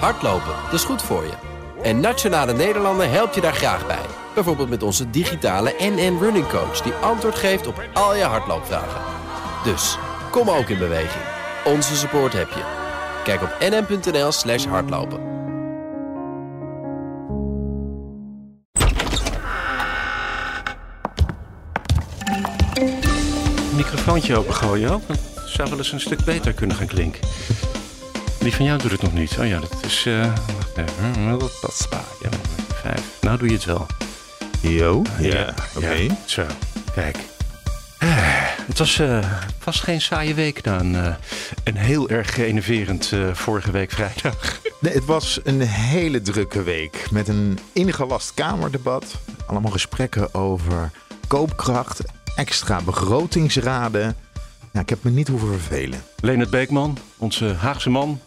Hardlopen, 0.00 0.54
dat 0.64 0.72
is 0.72 0.84
goed 0.84 1.02
voor 1.02 1.22
je. 1.22 1.32
En 1.82 2.00
Nationale 2.00 2.52
Nederlanden 2.52 3.10
helpt 3.10 3.34
je 3.34 3.40
daar 3.40 3.54
graag 3.54 3.86
bij. 3.86 4.06
Bijvoorbeeld 4.34 4.68
met 4.68 4.82
onze 4.82 5.10
digitale 5.10 5.74
NN 5.78 6.18
Running 6.20 6.48
Coach... 6.48 6.80
die 6.80 6.92
antwoord 6.92 7.34
geeft 7.34 7.66
op 7.66 7.82
al 7.92 8.14
je 8.16 8.22
hardloopvragen. 8.22 9.00
Dus, 9.64 9.98
kom 10.30 10.50
ook 10.50 10.68
in 10.68 10.78
beweging. 10.78 11.24
Onze 11.64 11.96
support 11.96 12.32
heb 12.32 12.48
je. 12.48 12.62
Kijk 13.24 13.42
op 13.42 13.56
nn.nl 13.60 14.32
slash 14.32 14.64
hardlopen. 14.64 15.32
Microfoontje 23.76 24.38
opengooien 24.38 24.90
ook. 24.90 25.02
Dat 25.08 25.18
zou 25.46 25.68
wel 25.68 25.78
eens 25.78 25.92
een 25.92 26.00
stuk 26.00 26.24
beter 26.24 26.52
kunnen 26.52 26.76
gaan 26.76 26.86
klinken. 26.86 27.20
Die 28.44 28.54
van 28.54 28.64
jou 28.64 28.78
doet 28.78 28.90
het 28.90 29.02
nog 29.02 29.12
niet. 29.12 29.36
Oh 29.38 29.46
ja, 29.46 29.58
dat 29.60 29.74
is... 29.86 30.06
eh 30.06 30.32
wacht 30.56 30.76
even. 30.76 31.38
Dat 31.38 31.74
spa. 31.74 32.00
Ja, 32.22 32.28
vijf. 32.82 33.02
Nou 33.20 33.38
doe 33.38 33.48
je 33.48 33.54
het 33.54 33.64
wel. 33.64 33.86
Yo, 34.60 35.02
Ja, 35.18 35.54
oké. 35.76 35.90
ja, 35.92 36.16
zo, 36.24 36.42
kijk. 36.94 37.16
Eh, 37.98 38.08
Het 38.66 38.78
was 38.78 39.00
vast 39.58 39.80
geen 39.82 40.00
saaie 40.00 40.34
week 40.34 40.62
na 40.64 40.80
een, 40.80 40.94
een 41.64 41.76
heel 41.76 42.08
erg 42.08 42.38
enerverend 42.38 43.12
vorige 43.32 43.70
week 43.70 43.90
vrijdag. 43.90 44.34
Nee, 44.80 44.92
het 44.94 45.04
was 45.04 45.40
een 45.44 45.60
hele 45.60 46.22
drukke 46.22 46.62
week 46.62 47.06
met 47.10 47.28
een 47.28 47.58
ingelast 47.72 48.34
Kamerdebat. 48.34 49.04
Allemaal 49.46 49.70
gesprekken 49.72 50.34
over 50.34 50.90
koopkracht, 51.28 52.00
extra 52.36 52.80
begrotingsraden. 52.80 54.16
Ja, 54.72 54.80
ik 54.80 54.88
heb 54.88 55.02
me 55.02 55.10
niet 55.10 55.28
hoeven 55.28 55.48
vervelen. 55.48 56.02
Leonard 56.20 56.50
Beekman, 56.50 56.98
onze 57.16 57.54
Haagse 57.54 57.90
man. 57.90 58.20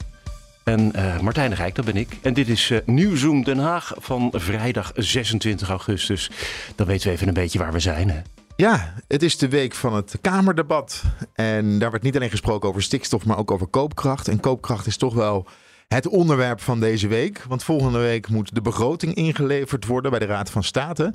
En 0.67 0.93
eh, 0.93 1.19
Martijn 1.19 1.49
de 1.49 1.55
Rijk, 1.55 1.75
dat 1.75 1.85
ben 1.85 1.95
ik. 1.95 2.17
En 2.21 2.33
dit 2.33 2.47
is 2.47 2.69
eh 2.71 2.79
Nieuwzoom 2.85 3.43
Den 3.43 3.57
Haag 3.57 3.93
van 3.97 4.33
vrijdag 4.35 4.91
26 4.95 5.69
augustus. 5.69 6.31
Dan 6.75 6.87
weten 6.87 7.07
we 7.07 7.13
even 7.13 7.27
een 7.27 7.33
beetje 7.33 7.59
waar 7.59 7.71
we 7.71 7.79
zijn. 7.79 8.09
Hè? 8.09 8.21
Ja, 8.55 8.93
het 9.07 9.23
is 9.23 9.37
de 9.37 9.49
week 9.49 9.73
van 9.73 9.93
het 9.95 10.17
Kamerdebat. 10.21 11.03
En 11.33 11.79
daar 11.79 11.91
werd 11.91 12.03
niet 12.03 12.15
alleen 12.15 12.29
gesproken 12.29 12.69
over 12.69 12.83
stikstof, 12.83 13.25
maar 13.25 13.37
ook 13.37 13.51
over 13.51 13.67
koopkracht. 13.67 14.27
En 14.27 14.39
koopkracht 14.39 14.87
is 14.87 14.97
toch 14.97 15.13
wel 15.13 15.47
het 15.87 16.07
onderwerp 16.07 16.61
van 16.61 16.79
deze 16.79 17.07
week. 17.07 17.43
Want 17.47 17.63
volgende 17.63 17.99
week 17.99 18.29
moet 18.29 18.55
de 18.55 18.61
begroting 18.61 19.13
ingeleverd 19.13 19.85
worden 19.85 20.11
bij 20.11 20.19
de 20.19 20.25
Raad 20.25 20.49
van 20.49 20.63
State. 20.63 21.13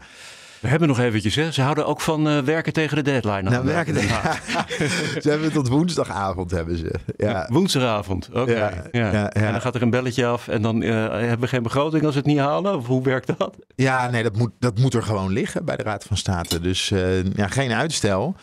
We 0.63 0.69
hebben 0.69 0.89
nog 0.89 0.99
eventjes, 0.99 1.35
hè? 1.35 1.53
Ze 1.53 1.63
houden 1.63 1.87
ook 1.87 2.01
van 2.01 2.29
eh, 2.29 2.39
werken 2.39 2.73
tegen 2.73 2.97
de 2.97 3.03
deadline. 3.03 3.51
Nou, 3.51 3.65
werken 3.65 4.09
Haag. 4.09 4.43
Ze 5.23 5.29
hebben 5.29 5.43
het 5.43 5.53
tot 5.53 5.69
woensdagavond, 5.69 6.51
hebben 6.51 6.77
ze. 6.77 6.95
Ja. 7.17 7.47
Woensdagavond, 7.51 8.29
oké. 8.33 8.53
Ja, 8.53 8.71
Ja, 8.93 9.13
ja, 9.13 9.13
ja. 9.13 9.31
En 9.31 9.53
dan 9.53 9.61
gaat 9.61 9.75
er 9.75 9.83
een 9.83 9.91
belletje 9.91 10.27
af 10.27 10.49
en 10.49 10.63
dan 10.63 10.83
eh, 10.83 10.91
hebben 11.11 11.41
we 11.41 11.47
geen 11.47 11.63
begroting 11.63 12.05
als 12.05 12.15
we 12.15 12.19
het 12.19 12.29
niet 12.29 12.39
halen? 12.39 12.77
Of 12.77 12.87
hoe 12.87 13.03
werkt 13.03 13.39
dat? 13.39 13.57
Ja, 13.75 14.11
nee, 14.11 14.23
dat 14.23 14.37
moet, 14.37 14.51
dat 14.59 14.79
moet 14.79 14.95
er 14.95 15.03
gewoon 15.03 15.33
liggen 15.33 15.65
bij 15.65 15.77
de 15.77 15.83
Raad 15.83 16.05
van 16.05 16.17
State. 16.17 16.61
Dus 16.61 16.91
eh, 16.91 17.25
ja, 17.25 17.49
geen 17.49 17.73
uitstel. 17.73 18.35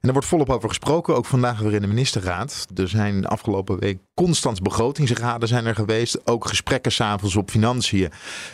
En 0.00 0.08
er 0.08 0.12
wordt 0.12 0.28
volop 0.28 0.50
over 0.50 0.68
gesproken, 0.68 1.16
ook 1.16 1.26
vandaag 1.26 1.58
weer 1.58 1.74
in 1.74 1.80
de 1.80 1.86
ministerraad. 1.86 2.66
Er 2.74 2.88
zijn 2.88 3.26
afgelopen 3.26 3.78
week 3.78 3.98
constant 4.18 4.62
begrotingsraden 4.62 5.48
zijn 5.48 5.66
er 5.66 5.74
geweest. 5.74 6.26
Ook 6.26 6.46
gesprekken 6.46 6.92
s'avonds 6.92 7.36
op 7.36 7.50
financiën 7.50 8.10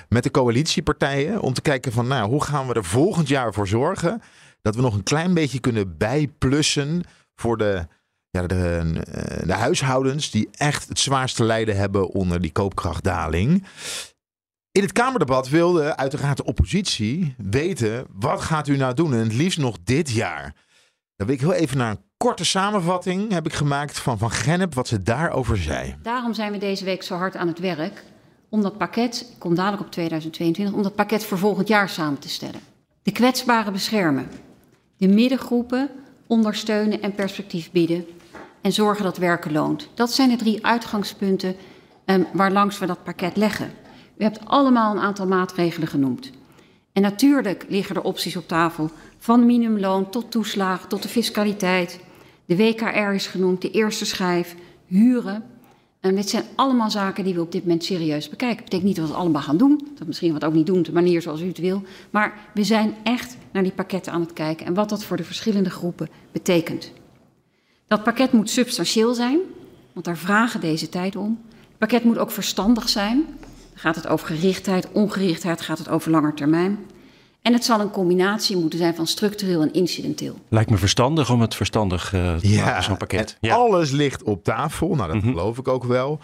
met 0.09 0.23
de 0.23 0.31
coalitiepartijen. 0.31 1.41
Om 1.41 1.53
te 1.53 1.61
kijken 1.61 1.93
van, 1.93 2.07
nou, 2.07 2.29
hoe 2.29 2.45
gaan 2.45 2.67
we 2.67 2.75
er 2.75 2.85
volgend 2.85 3.29
jaar 3.29 3.53
voor 3.55 3.69
zorgen... 3.69 4.23
dat 4.63 4.75
we 4.75 4.81
nog 4.81 4.95
een 4.95 5.03
klein 5.03 5.35
beetje 5.35 5.61
kunnen 5.61 5.97
bijplussen 5.97 7.03
voor 7.35 7.57
de... 7.57 7.87
Ja, 8.31 8.47
de, 8.47 8.93
eh, 9.11 9.47
de 9.47 9.53
huishoudens 9.53 10.31
die 10.31 10.49
echt 10.53 10.89
het 10.89 10.99
zwaarste 10.99 11.45
lijden 11.45 11.77
hebben 11.77 12.09
onder 12.09 12.41
die 12.41 12.53
koopkrachtdaling. 12.53 13.67
In 14.73 14.83
het 14.83 14.93
Kamerdebat 14.93 15.49
wilde 15.49 15.97
uiteraard 15.97 16.37
de 16.37 16.45
oppositie 16.45 17.35
weten: 17.39 18.07
wat 18.13 18.41
gaat 18.41 18.69
u 18.69 18.77
nou 18.77 18.95
doen? 18.95 19.13
En 19.13 19.19
het 19.19 19.35
liefst 19.35 19.59
nog 19.59 19.77
dit 19.85 20.11
jaar. 20.11 20.55
Dan 21.17 21.27
wil 21.27 21.37
ik 21.37 21.41
heel 21.41 21.53
even 21.53 21.79
naar 21.79 21.91
een 21.91 22.05
korte 22.25 22.45
samenvatting 22.45 23.33
heb 23.33 23.47
ik 23.47 23.53
gemaakt 23.53 23.99
van 23.99 24.19
Van 24.19 24.31
Gennep, 24.31 24.75
wat 24.75 24.89
ze 24.89 25.03
daarover 25.03 25.57
zei. 25.57 25.95
Daarom 26.03 26.35
zijn 26.35 26.53
we 26.53 26.59
deze 26.59 26.85
week 26.85 27.03
zo 27.03 27.15
hard 27.15 27.37
aan 27.37 27.49
het 27.49 27.59
werk 27.59 28.05
om 28.49 28.63
dat 28.63 28.79
pakket, 28.79 29.27
ik 29.33 29.39
kom 29.39 29.55
dadelijk 29.55 29.83
op 29.83 29.91
2022, 29.91 30.75
om 30.75 30.83
dat 30.83 30.95
pakket 30.95 31.25
voor 31.25 31.39
volgend 31.39 31.69
jaar 31.69 31.89
samen 31.89 32.19
te 32.19 32.29
stellen. 32.29 32.61
De 33.03 33.13
kwetsbaren 33.13 33.73
beschermen, 33.73 34.29
de 34.97 35.09
middengroepen 35.09 35.91
ondersteunen 36.27 37.03
en 37.03 37.15
perspectief 37.15 37.71
bieden 37.71 38.07
en 38.61 38.73
zorgen 38.73 39.05
dat 39.05 39.17
werken 39.17 39.53
loont. 39.53 39.89
Dat 39.95 40.13
zijn 40.13 40.29
de 40.29 40.37
drie 40.37 40.67
uitgangspunten 40.67 41.57
eh, 42.05 42.17
waarlangs 42.33 42.79
we 42.79 42.87
dat 42.87 43.05
pakket 43.05 43.37
leggen. 43.37 43.73
U 44.19 44.23
hebt 44.23 44.47
allemaal 44.47 44.95
een 44.95 45.03
aantal 45.03 45.27
maatregelen 45.27 45.89
genoemd. 45.89 46.31
En 46.93 47.03
natuurlijk 47.03 47.65
liggen 47.69 47.97
er 47.97 48.03
opties 48.03 48.37
op 48.37 48.49
tafel, 48.49 48.91
van 49.19 49.47
minimumloon 49.47 50.11
tot 50.11 50.31
toeslagen, 50.31 50.89
tot 50.89 51.03
de 51.03 51.09
fiscaliteit. 51.09 52.01
De 52.47 52.57
WKR 52.57 53.13
is 53.13 53.27
genoemd, 53.27 53.63
de 53.63 53.71
eerste 53.71 54.05
schijf, 54.05 54.55
huren. 54.87 55.45
En 56.01 56.15
dit 56.15 56.29
zijn 56.29 56.45
allemaal 56.55 56.91
zaken 56.91 57.25
die 57.25 57.35
we 57.35 57.41
op 57.41 57.53
dit 57.53 57.63
moment 57.63 57.85
serieus 57.85 58.29
bekijken. 58.29 58.57
Dat 58.57 58.65
betekent 58.65 58.89
niet 58.89 58.97
dat 58.97 59.05
we 59.05 59.11
het 59.11 59.21
allemaal 59.21 59.43
gaan 59.43 59.57
doen. 59.57 59.89
Dat 59.99 60.07
misschien 60.07 60.33
wat 60.33 60.45
ook 60.45 60.53
niet 60.53 60.67
doen 60.67 60.83
de 60.83 60.93
manier 60.93 61.23
zoals 61.23 61.41
u 61.41 61.47
het 61.47 61.59
wil. 61.59 61.83
Maar 62.11 62.35
we 62.55 62.65
zijn 62.65 62.95
echt 63.03 63.37
naar 63.53 63.63
die 63.63 63.73
pakketten 63.73 64.13
aan 64.13 64.21
het 64.21 64.33
kijken 64.33 64.67
en 64.67 64.75
wat 64.75 64.89
dat 64.89 65.05
voor 65.05 65.17
de 65.17 65.25
verschillende 65.25 65.71
groepen 65.71 66.09
betekent. 66.33 66.93
Dat 67.87 68.03
pakket 68.03 68.33
moet 68.33 68.51
substantieel 68.51 69.15
zijn, 69.15 69.39
want 69.93 70.07
daar 70.07 70.17
vragen 70.17 70.61
deze 70.61 70.89
tijd 70.89 71.17
om. 71.17 71.41
Het 71.51 71.79
pakket 71.79 72.05
moet 72.05 72.19
ook 72.19 72.31
verstandig 72.31 72.89
zijn. 72.89 73.25
Dan 73.71 73.79
gaat 73.79 73.97
het 73.97 74.07
over 74.07 74.27
gerichtheid, 74.27 74.93
ongerichtheid, 74.93 75.61
gaat 75.61 75.79
het 75.79 75.89
over 75.89 76.11
langer 76.11 76.35
termijn. 76.35 76.79
En 77.45 77.53
het 77.53 77.65
zal 77.65 77.81
een 77.81 77.91
combinatie 77.91 78.57
moeten 78.57 78.79
zijn 78.79 78.95
van 78.95 79.07
structureel 79.07 79.63
en 79.63 79.73
incidenteel. 79.73 80.39
Lijkt 80.49 80.71
me 80.71 80.77
verstandig 80.77 81.31
om 81.31 81.41
het 81.41 81.55
verstandig 81.55 82.13
eh, 82.13 82.37
te 82.37 82.49
maken, 82.49 82.83
zo'n 82.83 82.97
pakket. 82.97 83.37
en 83.41 83.51
alles 83.51 83.91
ligt 83.91 84.23
op 84.23 84.45
tafel. 84.45 84.95
Nou, 84.95 85.13
dat 85.13 85.23
geloof 85.23 85.59
ik 85.59 85.69
ook 85.69 85.85
wel. 85.85 86.21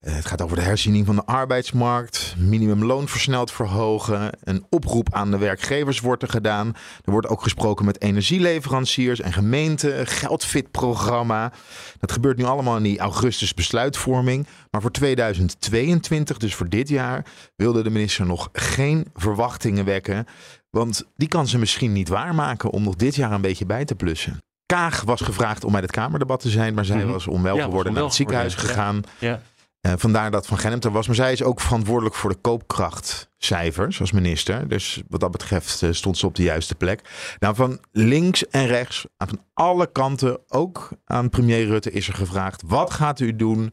Eh, 0.00 0.14
Het 0.14 0.24
gaat 0.26 0.42
over 0.42 0.56
de 0.56 0.62
herziening 0.62 1.06
van 1.06 1.14
de 1.16 1.24
arbeidsmarkt, 1.24 2.34
minimumloon 2.38 3.08
versneld 3.08 3.52
verhogen, 3.52 4.30
een 4.44 4.64
oproep 4.68 5.14
aan 5.14 5.30
de 5.30 5.38
werkgevers 5.38 6.00
wordt 6.00 6.22
er 6.22 6.28
gedaan. 6.28 6.66
Er 7.04 7.10
wordt 7.12 7.26
ook 7.28 7.42
gesproken 7.42 7.84
met 7.84 8.00
energieleveranciers 8.02 9.20
en 9.20 9.32
gemeenten, 9.32 10.06
geldfit-programma. 10.06 11.52
Dat 12.00 12.12
gebeurt 12.12 12.36
nu 12.36 12.44
allemaal 12.44 12.76
in 12.76 12.82
die 12.82 12.98
augustus 12.98 13.54
besluitvorming. 13.54 14.46
Maar 14.70 14.80
voor 14.80 14.90
2022, 14.92 16.36
dus 16.36 16.54
voor 16.54 16.68
dit 16.68 16.88
jaar, 16.88 17.24
wilde 17.56 17.82
de 17.82 17.90
minister 17.90 18.26
nog 18.26 18.48
geen 18.52 19.06
verwachtingen 19.14 19.84
wekken. 19.84 20.26
Want 20.70 21.04
die 21.16 21.28
kan 21.28 21.46
ze 21.46 21.58
misschien 21.58 21.92
niet 21.92 22.08
waarmaken 22.08 22.70
om 22.70 22.82
nog 22.82 22.94
dit 22.96 23.14
jaar 23.14 23.32
een 23.32 23.40
beetje 23.40 23.66
bij 23.66 23.84
te 23.84 23.94
plussen. 23.94 24.38
Kaag 24.66 25.02
was 25.02 25.20
gevraagd 25.20 25.64
om 25.64 25.72
bij 25.72 25.80
het 25.80 25.90
Kamerdebat 25.90 26.40
te 26.40 26.48
zijn, 26.50 26.74
maar 26.74 26.84
zij 26.84 26.96
Mhm. 27.04 27.10
was 27.12 27.26
onwel 27.26 27.56
Ja, 27.56 27.62
geworden 27.62 27.92
naar 27.92 28.02
onwel 28.02 28.04
het 28.04 28.14
ziekenhuis 28.14 28.54
gegaan. 28.54 29.00
Ja. 29.18 29.42
Eh, 29.80 29.92
vandaar 29.96 30.30
dat 30.30 30.46
Van 30.46 30.58
Gennep 30.58 30.84
er 30.84 30.90
was. 30.90 31.06
Maar 31.06 31.16
zij 31.16 31.32
is 31.32 31.42
ook 31.42 31.60
verantwoordelijk 31.60 32.14
voor 32.14 32.30
de 32.30 32.36
koopkrachtcijfers 32.40 34.00
als 34.00 34.12
minister. 34.12 34.68
Dus 34.68 35.02
wat 35.08 35.20
dat 35.20 35.30
betreft 35.30 35.82
eh, 35.82 35.90
stond 35.92 36.18
ze 36.18 36.26
op 36.26 36.34
de 36.34 36.42
juiste 36.42 36.74
plek. 36.74 37.00
Nou, 37.38 37.54
van 37.54 37.78
links 37.92 38.48
en 38.48 38.66
rechts, 38.66 39.06
aan 39.16 39.28
van 39.28 39.40
alle 39.54 39.92
kanten, 39.92 40.38
ook 40.48 40.88
aan 41.04 41.28
premier 41.28 41.66
Rutte 41.66 41.90
is 41.90 42.08
er 42.08 42.14
gevraagd. 42.14 42.62
Wat 42.66 42.90
gaat 42.90 43.20
u 43.20 43.36
doen? 43.36 43.72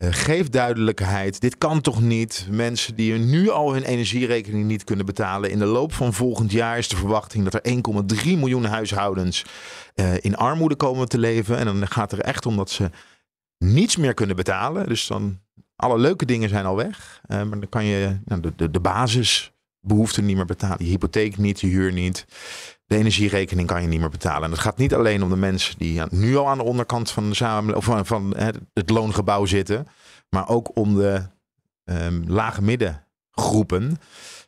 Eh, 0.00 0.08
geef 0.12 0.48
duidelijkheid. 0.48 1.40
Dit 1.40 1.58
kan 1.58 1.80
toch 1.80 2.00
niet? 2.00 2.46
Mensen 2.50 2.94
die 2.94 3.14
nu 3.14 3.50
al 3.50 3.72
hun 3.72 3.82
energierekening 3.82 4.64
niet 4.64 4.84
kunnen 4.84 5.06
betalen. 5.06 5.50
In 5.50 5.58
de 5.58 5.64
loop 5.64 5.92
van 5.92 6.12
volgend 6.12 6.52
jaar 6.52 6.78
is 6.78 6.88
de 6.88 6.96
verwachting 6.96 7.44
dat 7.44 7.54
er 7.54 7.72
1,3 8.24 8.38
miljoen 8.38 8.64
huishoudens 8.64 9.44
eh, 9.94 10.14
in 10.20 10.36
armoede 10.36 10.76
komen 10.76 11.08
te 11.08 11.18
leven. 11.18 11.56
En 11.56 11.64
dan 11.64 11.88
gaat 11.88 12.12
er 12.12 12.20
echt 12.20 12.46
om 12.46 12.56
dat 12.56 12.70
ze 12.70 12.90
niets 13.58 13.96
meer 13.96 14.14
kunnen 14.14 14.36
betalen. 14.36 14.88
Dus 14.88 15.06
dan 15.06 15.40
alle 15.76 15.98
leuke 15.98 16.24
dingen 16.24 16.48
zijn 16.48 16.64
al 16.64 16.76
weg. 16.76 17.20
Eh, 17.26 17.42
maar 17.42 17.60
dan 17.60 17.68
kan 17.68 17.84
je 17.84 18.18
nou, 18.24 18.40
de, 18.40 18.52
de, 18.56 18.70
de 18.70 18.80
basisbehoeften 18.80 20.24
niet 20.24 20.36
meer 20.36 20.44
betalen. 20.44 20.84
Je 20.84 20.90
hypotheek 20.90 21.36
niet, 21.36 21.60
je 21.60 21.66
huur 21.66 21.92
niet. 21.92 22.26
De 22.90 22.96
energierekening 22.96 23.68
kan 23.68 23.82
je 23.82 23.88
niet 23.88 24.00
meer 24.00 24.08
betalen. 24.08 24.42
En 24.42 24.50
het 24.50 24.58
gaat 24.60 24.76
niet 24.76 24.94
alleen 24.94 25.22
om 25.22 25.28
de 25.28 25.36
mensen 25.36 25.78
die 25.78 26.02
nu 26.10 26.36
al 26.36 26.48
aan 26.48 26.58
de 26.58 26.64
onderkant 26.64 27.10
van, 27.10 27.28
de 27.28 27.34
samen, 27.34 27.76
of 27.76 27.84
van, 27.84 28.06
van 28.06 28.34
het 28.72 28.90
loongebouw 28.90 29.44
zitten. 29.44 29.86
Maar 30.28 30.48
ook 30.48 30.76
om 30.76 30.94
de 30.94 31.22
ehm, 31.84 32.22
lage 32.26 32.62
middengroepen. 32.62 33.98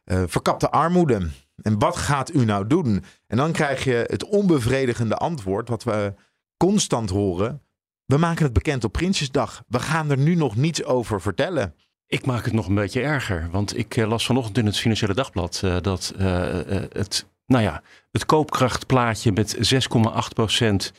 Eh, 0.04 0.22
verkapte 0.26 0.70
armoede. 0.70 1.30
En 1.62 1.78
wat 1.78 1.96
gaat 1.96 2.34
u 2.34 2.44
nou 2.44 2.66
doen? 2.66 3.04
En 3.26 3.36
dan 3.36 3.52
krijg 3.52 3.84
je 3.84 4.04
het 4.06 4.24
onbevredigende 4.24 5.16
antwoord 5.16 5.68
wat 5.68 5.84
we 5.84 6.14
constant 6.56 7.10
horen. 7.10 7.62
We 8.04 8.16
maken 8.16 8.44
het 8.44 8.52
bekend 8.52 8.84
op 8.84 8.92
Prinsjesdag. 8.92 9.64
We 9.68 9.80
gaan 9.80 10.10
er 10.10 10.18
nu 10.18 10.34
nog 10.34 10.56
niets 10.56 10.84
over 10.84 11.20
vertellen. 11.20 11.74
Ik 12.06 12.26
maak 12.26 12.44
het 12.44 12.54
nog 12.54 12.66
een 12.66 12.74
beetje 12.74 13.02
erger. 13.02 13.48
Want 13.50 13.78
ik 13.78 13.96
eh, 13.96 14.08
las 14.08 14.26
vanochtend 14.26 14.58
in 14.58 14.66
het 14.66 14.78
Financiële 14.78 15.14
Dagblad 15.14 15.60
eh, 15.64 15.76
dat 15.80 16.14
het, 16.16 17.30
nou 17.46 17.62
ja, 17.62 17.82
het 18.10 18.26
koopkrachtplaatje 18.26 19.32
met 19.32 19.74
6,8 19.74 20.28
procent 20.34 20.92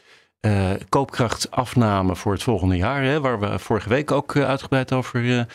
uh, 0.45 0.71
koopkrachtafname 0.89 2.15
voor 2.15 2.33
het 2.33 2.43
volgende 2.43 2.75
jaar, 2.75 3.03
hè, 3.03 3.19
waar 3.21 3.39
we 3.39 3.59
vorige 3.59 3.89
week 3.89 4.11
ook 4.11 4.35
uitgebreid 4.37 4.93
over 4.93 5.47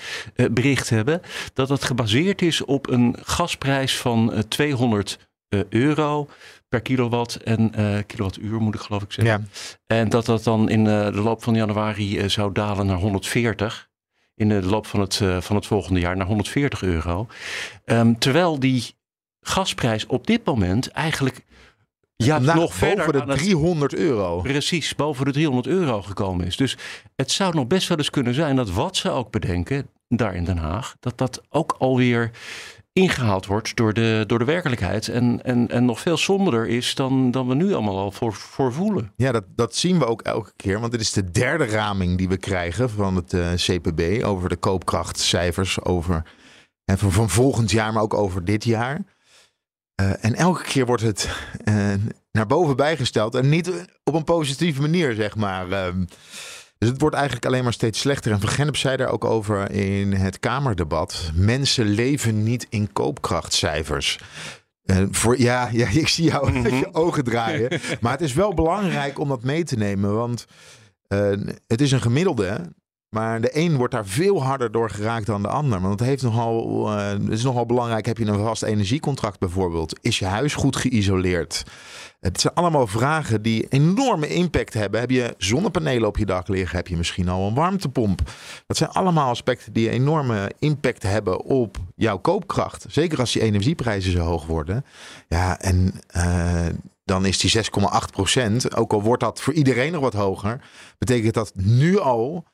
bericht 0.51 0.91
hebben, 0.91 1.21
dat 1.55 1.69
dat 1.69 1.85
gebaseerd 1.85 2.43
is 2.43 2.65
op 2.65 2.91
een 2.91 3.17
gasprijs 3.23 3.97
van 3.99 4.45
200 4.49 5.29
euro 5.69 6.29
per 6.69 6.81
kilowatt 6.81 7.37
en 7.37 7.73
kilowattuur 8.07 8.61
moet 8.61 8.75
ik 8.75 8.81
geloof 8.81 9.03
ik 9.03 9.13
zeggen. 9.13 9.49
Ja. 9.53 9.69
En 9.87 10.09
dat 10.09 10.27
dat 10.27 10.45
dan 10.45 10.69
in 10.69 10.85
de 10.85 11.11
loop 11.15 11.43
van 11.43 11.55
januari 11.55 12.29
zou 12.29 12.53
dalen 12.53 12.87
naar 12.87 12.97
140 12.97 13.89
in 14.35 14.49
de 14.49 14.63
loop 14.63 14.87
van 14.87 15.01
het, 15.01 15.21
van 15.39 15.57
het 15.57 15.67
volgende 15.67 16.01
jaar 16.01 16.17
naar 16.17 16.27
140 16.27 16.83
euro. 16.83 17.27
Ehm, 17.85 18.15
terwijl 18.19 18.59
die 18.59 18.98
gasprijs 19.41 20.07
op 20.07 20.27
dit 20.27 20.45
moment 20.45 20.89
eigenlijk 20.89 21.45
ja, 22.25 22.39
nog 22.39 22.75
verder 22.75 23.13
boven 23.13 23.27
de 23.27 23.35
300 23.35 23.95
euro. 23.95 24.41
Precies, 24.41 24.95
boven 24.95 25.25
de 25.25 25.33
300 25.33 25.67
euro 25.67 26.03
gekomen 26.03 26.47
is. 26.47 26.57
Dus 26.57 26.77
het 27.17 27.31
zou 27.31 27.55
nog 27.55 27.67
best 27.67 27.89
wel 27.89 27.99
eens 27.99 28.11
kunnen 28.11 28.35
zijn 28.35 28.57
dat 28.57 28.71
wat 28.71 28.97
ze 28.97 29.11
ook 29.11 29.31
bedenken, 29.31 29.89
daar 30.09 30.35
in 30.35 30.45
Den 30.45 30.59
Haag, 30.59 30.97
dat 31.01 31.19
dat 31.19 31.43
ook 31.49 31.75
alweer 31.79 32.31
ingehaald 32.93 33.47
wordt 33.47 33.77
door 33.77 33.93
de, 33.93 34.25
door 34.27 34.39
de 34.39 34.45
werkelijkheid. 34.45 35.09
En, 35.09 35.45
en, 35.45 35.69
en 35.69 35.85
nog 35.85 36.01
veel 36.01 36.17
somberder 36.17 36.67
is 36.67 36.95
dan, 36.95 37.31
dan 37.31 37.49
we 37.49 37.55
nu 37.55 37.73
allemaal 37.73 37.99
al 37.99 38.11
voor, 38.11 38.33
voor 38.33 38.73
voelen. 38.73 39.13
Ja, 39.17 39.33
dat, 39.33 39.45
dat 39.55 39.77
zien 39.77 39.99
we 39.99 40.07
ook 40.07 40.23
elke 40.23 40.53
keer. 40.57 40.81
Want 40.81 40.93
dit 40.93 41.01
is 41.01 41.13
de 41.13 41.31
derde 41.31 41.67
raming 41.67 42.19
die 42.19 42.29
we 42.29 42.37
krijgen 42.37 42.91
van 42.91 43.17
het 43.17 43.33
uh, 43.33 43.53
eh, 43.53 43.59
CPB 43.59 44.25
over 44.25 44.49
de 44.49 44.57
koopkrachtcijfers. 44.57 45.85
Over, 45.85 46.23
en 46.85 46.99
van, 46.99 47.13
van 47.13 47.29
volgend 47.29 47.71
jaar, 47.71 47.93
maar 47.93 48.03
ook 48.03 48.15
over 48.15 48.45
dit 48.45 48.65
jaar. 48.65 49.05
Uh, 50.01 50.25
en 50.25 50.35
elke 50.35 50.63
keer 50.63 50.87
wordt 50.87 51.03
het 51.03 51.29
uh, 51.65 51.95
naar 52.33 52.47
boven 52.47 52.77
bijgesteld. 52.77 53.35
En 53.35 53.49
niet 53.49 53.87
op 54.05 54.15
een 54.15 54.25
positieve 54.25 54.81
manier, 54.81 55.15
zeg 55.15 55.37
maar. 55.37 55.87
Um, 55.87 56.07
dus 56.79 56.89
het 56.89 57.01
wordt 57.01 57.17
eigenlijk 57.17 57.47
alleen 57.47 57.63
maar 57.63 57.73
steeds 57.73 58.01
slechter. 58.01 58.33
En 58.33 58.41
Van 58.41 58.49
Gennep 58.49 58.77
zei 58.77 58.97
daar 58.97 59.09
ook 59.09 59.25
over 59.25 59.71
in 59.71 60.13
het 60.13 60.41
Kamerdebat. 60.41 61.31
Mensen 61.35 61.87
leven 61.87 62.43
niet 62.43 62.67
in 62.69 62.93
koopkrachtcijfers. 62.93 64.19
Uh, 64.85 65.07
voor, 65.11 65.41
ja, 65.41 65.69
ja, 65.73 65.89
ik 66.03 66.09
zie 66.09 66.25
jou 66.25 66.51
mm 66.51 66.67
je 66.67 66.95
ogen 66.95 67.25
draaien. 67.25 67.81
maar 68.01 68.13
het 68.13 68.21
is 68.21 68.33
wel 68.33 68.55
belangrijk 68.55 69.19
om 69.19 69.29
dat 69.29 69.43
mee 69.43 69.65
te 69.65 69.77
nemen. 69.77 70.15
Want 70.15 70.47
het 71.67 71.81
is 71.81 71.93
een 71.93 72.01
gemiddelde. 72.01 72.73
Maar 73.09 73.41
de 73.41 73.57
een 73.57 73.77
wordt 73.77 73.93
daar 73.93 74.07
veel 74.07 74.43
harder 74.43 74.73
door 74.73 74.91
geraakt 74.91 75.27
dan 75.27 75.43
de 75.43 75.49
ander. 75.49 75.81
Want 75.81 76.01
het, 76.01 76.09
heeft 76.09 76.23
nogal, 76.23 76.87
uh, 76.93 77.09
het 77.09 77.29
is 77.29 77.43
nogal 77.43 77.67
belangrijk. 77.67 78.07
Heb 78.07 78.19
je 78.19 78.27
een 78.27 78.39
vast 78.39 78.63
energiecontract 78.63 79.39
bijvoorbeeld? 79.39 79.99
Is 80.01 80.19
je 80.19 80.25
huis 80.25 80.55
goed 80.55 80.77
geïsoleerd? 80.77 81.65
Het 82.21 82.41
zijn 82.41 82.55
allemaal 82.55 82.87
vragen 82.87 83.43
die 83.43 83.67
enorme 83.69 84.29
impact 84.29 84.75
hebben. 84.75 85.01
Heb 85.01 85.11
je 85.11 85.35
zonnepanelen 85.39 86.09
op 86.09 86.17
je 86.19 86.27
dak 86.27 86.49
liggen? 86.49 86.77
Heb 86.77 86.89
je 86.89 86.97
misschien 86.97 87.29
al 87.29 87.47
een 87.47 87.55
warmtepomp? 87.55 88.21
Dat 88.67 88.77
zijn 88.77 88.91
allemaal 88.91 89.31
aspecten 89.31 89.73
die 89.73 89.91
enorme 89.91 90.51
impact 90.59 91.03
hebben 91.03 91.45
op 91.45 91.77
jouw 91.97 92.19
koopkracht. 92.19 92.85
Zeker 92.89 93.19
als 93.19 93.33
die 93.33 93.43
energieprijzen 93.43 94.13
zo 94.13 94.19
hoog 94.19 94.47
worden. 94.47 94.85
Ja, 95.29 95.61
en 95.61 95.93
uh, 96.17 96.67
dan 97.05 97.25
is 97.25 97.39
die 97.39 97.57
6,8 97.57 97.63
procent, 98.11 98.77
ook 98.77 98.93
al 98.93 99.03
wordt 99.03 99.23
dat 99.23 99.41
voor 99.41 99.53
iedereen 99.53 99.93
nog 99.93 100.01
wat 100.01 100.15
hoger, 100.15 100.61
betekent 100.99 101.35
dat 101.35 101.53
nu 101.55 101.99
al 101.99 102.45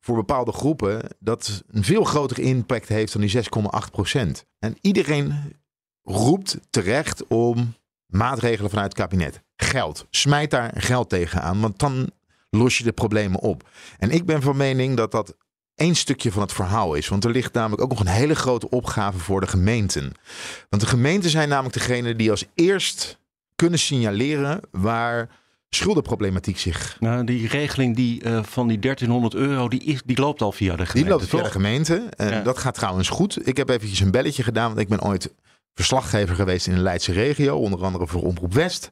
voor 0.00 0.16
bepaalde 0.16 0.52
groepen 0.52 1.02
dat 1.18 1.62
een 1.70 1.84
veel 1.84 2.04
grotere 2.04 2.42
impact 2.42 2.88
heeft 2.88 3.12
dan 3.12 3.22
die 3.22 3.36
6,8 3.36 3.90
procent. 3.90 4.46
En 4.58 4.76
iedereen 4.80 5.56
roept 6.02 6.58
terecht 6.70 7.26
om 7.26 7.74
maatregelen 8.06 8.70
vanuit 8.70 8.88
het 8.88 9.00
kabinet. 9.00 9.42
Geld. 9.56 10.06
Smijt 10.10 10.50
daar 10.50 10.72
geld 10.74 11.08
tegenaan, 11.08 11.60
want 11.60 11.78
dan 11.78 12.10
los 12.50 12.78
je 12.78 12.84
de 12.84 12.92
problemen 12.92 13.40
op. 13.40 13.68
En 13.98 14.10
ik 14.10 14.26
ben 14.26 14.42
van 14.42 14.56
mening 14.56 14.96
dat 14.96 15.12
dat 15.12 15.36
één 15.74 15.94
stukje 15.94 16.32
van 16.32 16.42
het 16.42 16.52
verhaal 16.52 16.94
is. 16.94 17.08
Want 17.08 17.24
er 17.24 17.30
ligt 17.30 17.52
namelijk 17.52 17.82
ook 17.82 17.90
nog 17.90 18.00
een 18.00 18.06
hele 18.06 18.34
grote 18.34 18.70
opgave 18.70 19.18
voor 19.18 19.40
de 19.40 19.46
gemeenten. 19.46 20.12
Want 20.68 20.82
de 20.82 20.88
gemeenten 20.88 21.30
zijn 21.30 21.48
namelijk 21.48 21.74
degene 21.74 22.16
die 22.16 22.30
als 22.30 22.44
eerst 22.54 23.18
kunnen 23.54 23.78
signaleren 23.78 24.60
waar 24.70 25.39
schuldenproblematiek 25.70 26.58
zich. 26.58 26.96
Nou, 27.00 27.24
die 27.24 27.48
regeling 27.48 27.96
die, 27.96 28.24
uh, 28.24 28.42
van 28.42 28.68
die 28.68 28.78
1300 28.78 29.34
euro, 29.34 29.68
die, 29.68 29.84
is, 29.84 30.02
die 30.04 30.20
loopt 30.20 30.42
al 30.42 30.52
via 30.52 30.76
de 30.76 30.86
gemeente. 30.86 30.98
Die 30.98 31.08
loopt 31.08 31.28
via 31.28 31.42
de 31.42 31.50
gemeente. 31.50 32.08
En 32.16 32.44
dat 32.44 32.58
gaat 32.58 32.74
trouwens 32.74 33.08
goed. 33.08 33.48
Ik 33.48 33.56
heb 33.56 33.68
eventjes 33.68 34.00
een 34.00 34.10
belletje 34.10 34.42
gedaan, 34.42 34.68
want 34.68 34.80
ik 34.80 34.88
ben 34.88 35.02
ooit 35.02 35.34
verslaggever 35.74 36.34
geweest 36.34 36.66
in 36.66 36.74
de 36.74 36.80
Leidse 36.80 37.12
regio, 37.12 37.56
onder 37.56 37.84
andere 37.84 38.06
voor 38.06 38.22
Omroep 38.22 38.54
West. 38.54 38.90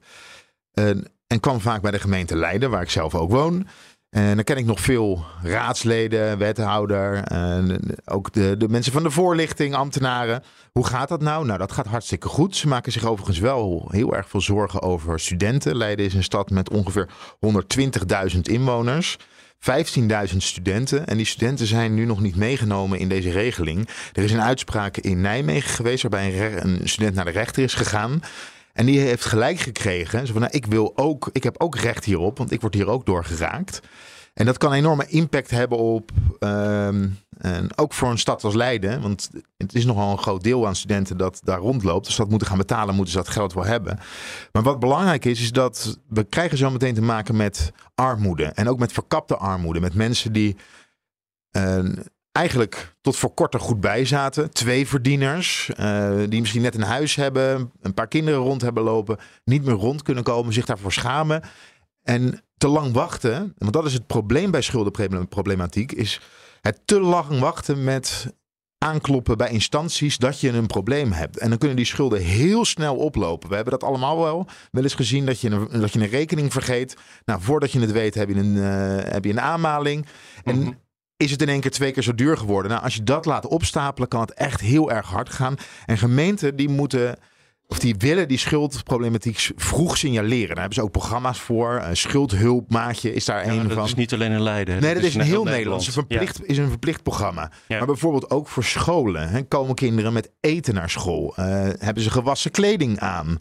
En, 0.73 1.05
en 1.27 1.39
kwam 1.39 1.59
vaak 1.59 1.81
bij 1.81 1.91
de 1.91 1.99
gemeente 1.99 2.35
Leiden, 2.35 2.69
waar 2.69 2.81
ik 2.81 2.89
zelf 2.89 3.15
ook 3.15 3.31
woon. 3.31 3.67
En 4.09 4.35
dan 4.35 4.43
ken 4.43 4.57
ik 4.57 4.65
nog 4.65 4.79
veel 4.79 5.25
raadsleden, 5.43 6.37
wethouder, 6.37 7.23
en 7.23 7.81
ook 8.05 8.33
de, 8.33 8.55
de 8.57 8.69
mensen 8.69 8.91
van 8.91 9.03
de 9.03 9.11
voorlichting, 9.11 9.75
ambtenaren. 9.75 10.43
Hoe 10.71 10.85
gaat 10.85 11.09
dat 11.09 11.21
nou? 11.21 11.45
Nou, 11.45 11.59
dat 11.59 11.71
gaat 11.71 11.85
hartstikke 11.87 12.27
goed. 12.27 12.55
Ze 12.55 12.67
maken 12.67 12.91
zich 12.91 13.05
overigens 13.05 13.39
wel 13.39 13.87
heel 13.91 14.15
erg 14.15 14.29
veel 14.29 14.41
zorgen 14.41 14.81
over 14.81 15.19
studenten. 15.19 15.75
Leiden 15.75 16.05
is 16.05 16.13
een 16.13 16.23
stad 16.23 16.49
met 16.49 16.69
ongeveer 16.69 17.09
120.000 18.33 18.39
inwoners. 18.41 19.17
15.000 20.31 20.37
studenten. 20.37 21.07
En 21.07 21.17
die 21.17 21.25
studenten 21.25 21.65
zijn 21.67 21.93
nu 21.93 22.05
nog 22.05 22.21
niet 22.21 22.35
meegenomen 22.35 22.99
in 22.99 23.09
deze 23.09 23.31
regeling. 23.31 23.89
Er 24.13 24.23
is 24.23 24.31
een 24.31 24.41
uitspraak 24.41 24.97
in 24.97 25.21
Nijmegen 25.21 25.69
geweest 25.69 26.01
waarbij 26.01 26.51
een, 26.51 26.81
een 26.81 26.89
student 26.89 27.15
naar 27.15 27.25
de 27.25 27.31
rechter 27.31 27.63
is 27.63 27.73
gegaan. 27.73 28.21
En 28.73 28.85
die 28.85 28.99
heeft 28.99 29.25
gelijk 29.25 29.59
gekregen. 29.59 30.27
Zo 30.27 30.31
van, 30.31 30.41
nou, 30.41 30.53
ik, 30.53 30.65
wil 30.65 30.91
ook, 30.95 31.29
ik 31.31 31.43
heb 31.43 31.55
ook 31.61 31.75
recht 31.75 32.05
hierop, 32.05 32.37
want 32.37 32.51
ik 32.51 32.61
word 32.61 32.73
hier 32.73 32.87
ook 32.87 33.05
door 33.05 33.25
geraakt. 33.25 33.79
En 34.33 34.45
dat 34.45 34.57
kan 34.57 34.73
enorme 34.73 35.07
impact 35.07 35.49
hebben 35.49 35.77
op, 35.77 36.11
ehm, 36.39 37.07
en 37.37 37.77
ook 37.77 37.93
voor 37.93 38.09
een 38.09 38.17
stad 38.17 38.43
als 38.43 38.53
Leiden. 38.53 39.01
Want 39.01 39.29
het 39.57 39.75
is 39.75 39.85
nogal 39.85 40.11
een 40.11 40.17
groot 40.17 40.43
deel 40.43 40.67
aan 40.67 40.75
studenten 40.75 41.17
dat 41.17 41.41
daar 41.43 41.59
rondloopt. 41.59 42.05
Dus 42.05 42.15
dat 42.15 42.29
moeten 42.29 42.47
gaan 42.47 42.57
betalen, 42.57 42.95
moeten 42.95 43.13
ze 43.13 43.19
dat 43.19 43.29
geld 43.29 43.53
wel 43.53 43.65
hebben. 43.65 43.99
Maar 44.51 44.63
wat 44.63 44.79
belangrijk 44.79 45.25
is, 45.25 45.41
is 45.41 45.51
dat 45.51 45.99
we 46.07 46.23
krijgen 46.23 46.57
zo 46.57 46.71
meteen 46.71 46.93
te 46.93 47.01
maken 47.01 47.35
met 47.35 47.71
armoede. 47.95 48.45
En 48.45 48.69
ook 48.69 48.79
met 48.79 48.91
verkapte 48.91 49.37
armoede. 49.37 49.79
Met 49.79 49.93
mensen 49.93 50.33
die 50.33 50.55
uh, 51.57 51.79
eigenlijk 52.39 52.95
tot 53.01 53.15
voor 53.15 53.33
kort 53.33 53.53
er 53.53 53.59
goed 53.59 53.79
bij 53.79 54.05
zaten. 54.05 54.51
Twee 54.51 54.87
verdieners, 54.87 55.71
uh, 55.79 56.17
die 56.29 56.39
misschien 56.39 56.61
net 56.61 56.75
een 56.75 56.81
huis 56.81 57.15
hebben, 57.15 57.71
een 57.81 57.93
paar 57.93 58.07
kinderen 58.07 58.39
rond 58.39 58.61
hebben 58.61 58.83
lopen, 58.83 59.17
niet 59.43 59.65
meer 59.65 59.75
rond 59.75 60.01
kunnen 60.01 60.23
komen, 60.23 60.53
zich 60.53 60.65
daarvoor 60.65 60.93
schamen. 60.93 61.41
En 62.03 62.43
te 62.57 62.67
lang 62.67 62.93
wachten, 62.93 63.53
want 63.57 63.73
dat 63.73 63.85
is 63.85 63.93
het 63.93 64.07
probleem 64.07 64.51
bij 64.51 64.61
schuldenproblematiek, 64.61 65.91
is 65.91 66.21
het 66.61 66.81
te 66.85 66.99
lang 66.99 67.39
wachten 67.39 67.83
met 67.83 68.33
aankloppen 68.77 69.37
bij 69.37 69.49
instanties 69.49 70.17
dat 70.17 70.39
je 70.39 70.49
een 70.49 70.67
probleem 70.67 71.11
hebt. 71.11 71.37
En 71.37 71.49
dan 71.49 71.57
kunnen 71.57 71.77
die 71.77 71.85
schulden 71.85 72.21
heel 72.21 72.65
snel 72.65 72.95
oplopen. 72.95 73.49
We 73.49 73.55
hebben 73.55 73.79
dat 73.79 73.89
allemaal 73.89 74.19
wel 74.19 74.47
wel 74.71 74.83
eens 74.83 74.95
gezien 74.95 75.25
dat 75.25 75.41
je 75.41 75.49
een, 75.49 75.81
dat 75.81 75.93
je 75.93 75.99
een 75.99 76.09
rekening 76.09 76.51
vergeet. 76.51 76.97
Nou, 77.25 77.41
voordat 77.41 77.71
je 77.71 77.79
het 77.79 77.91
weet 77.91 78.15
heb 78.15 78.29
je 78.29 78.35
een, 78.35 78.55
uh, 78.55 79.11
heb 79.11 79.25
je 79.25 79.31
een 79.31 79.41
aanmaling. 79.41 80.05
En 80.43 80.59
mhm 80.59 80.69
is 81.23 81.31
het 81.31 81.41
in 81.41 81.49
één 81.49 81.59
keer 81.59 81.71
twee 81.71 81.91
keer 81.91 82.03
zo 82.03 82.15
duur 82.15 82.37
geworden. 82.37 82.71
Nou, 82.71 82.83
als 82.83 82.95
je 82.95 83.03
dat 83.03 83.25
laat 83.25 83.47
opstapelen, 83.47 84.09
kan 84.09 84.21
het 84.21 84.33
echt 84.33 84.61
heel 84.61 84.91
erg 84.91 85.07
hard 85.07 85.29
gaan. 85.29 85.55
En 85.85 85.97
gemeenten 85.97 86.55
die 86.55 86.69
moeten. 86.69 87.17
Of 87.67 87.79
die 87.79 87.95
willen 87.97 88.27
die 88.27 88.37
schuldproblematiek 88.37 89.51
vroeg 89.55 89.97
signaleren. 89.97 90.47
Daar 90.47 90.57
hebben 90.57 90.73
ze 90.73 90.81
ook 90.81 90.91
programma's 90.91 91.39
voor. 91.39 91.75
Uh, 91.75 91.87
schuldhulpmaatje 91.91 93.13
is 93.13 93.25
daar 93.25 93.45
ja, 93.45 93.51
een 93.51 93.67
van. 93.67 93.75
Dat 93.75 93.85
is 93.85 93.95
niet 93.95 94.13
alleen 94.13 94.31
in 94.31 94.41
Leiden. 94.41 94.81
Nee, 94.81 94.93
dat, 94.93 95.03
is, 95.03 95.15
heel 95.15 95.43
Nederland. 95.43 95.85
Het 95.85 95.93
verplicht, 95.93 96.45
is 96.45 96.57
een 96.57 96.69
verplicht 96.69 97.03
programma. 97.03 97.51
Maar 97.67 97.85
bijvoorbeeld 97.85 98.29
ook 98.29 98.47
voor 98.47 98.63
scholen. 98.63 99.29
Hè, 99.29 99.43
komen 99.43 99.75
kinderen 99.75 100.13
met 100.13 100.31
eten 100.39 100.73
naar 100.73 100.89
school? 100.89 101.35
Uh, 101.39 101.45
hebben 101.79 102.03
ze 102.03 102.09
gewassen 102.09 102.51
kleding 102.51 102.99
aan? 102.99 103.39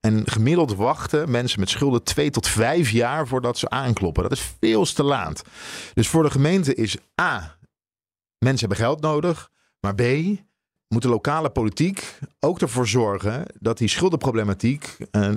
En 0.00 0.30
gemiddeld 0.30 0.74
wachten 0.74 1.30
mensen 1.30 1.60
met 1.60 1.68
schulden 1.68 2.02
twee 2.02 2.30
tot 2.30 2.48
vijf 2.48 2.90
jaar 2.90 3.26
voordat 3.26 3.58
ze 3.58 3.70
aankloppen. 3.70 4.22
Dat 4.22 4.32
is 4.32 4.52
veel 4.60 4.84
te 4.84 5.02
laat. 5.02 5.42
Dus 5.94 6.08
voor 6.08 6.22
de 6.22 6.30
gemeente 6.30 6.74
is 6.74 6.96
A, 7.20 7.58
mensen 8.38 8.68
hebben 8.68 8.86
geld 8.86 9.00
nodig. 9.00 9.50
Maar 9.80 9.94
B, 9.94 10.02
moet 10.88 11.02
de 11.02 11.08
lokale 11.08 11.50
politiek 11.50 12.18
ook 12.40 12.60
ervoor 12.60 12.88
zorgen 12.88 13.44
dat 13.58 13.78
die 13.78 13.88
schuldenproblematiek 13.88 14.96
uh, 15.12 15.32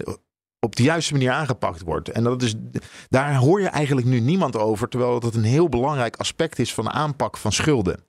op 0.60 0.76
de 0.76 0.84
juiste 0.84 1.14
manier 1.14 1.32
aangepakt 1.32 1.82
wordt. 1.82 2.10
En 2.10 2.24
dat 2.24 2.42
is, 2.42 2.56
daar 3.10 3.36
hoor 3.36 3.62
je 3.62 3.68
eigenlijk 3.68 4.08
nu 4.08 4.20
niemand 4.20 4.56
over, 4.56 4.90
terwijl 4.90 5.20
dat 5.20 5.36
een 5.36 5.44
heel 5.44 5.70
belangrijk 5.70 6.16
aspect 6.16 6.60
is 6.60 6.74
van 6.74 6.84
de 6.84 6.92
aanpak 6.92 7.38
van 7.38 7.52
schulden. 7.52 8.04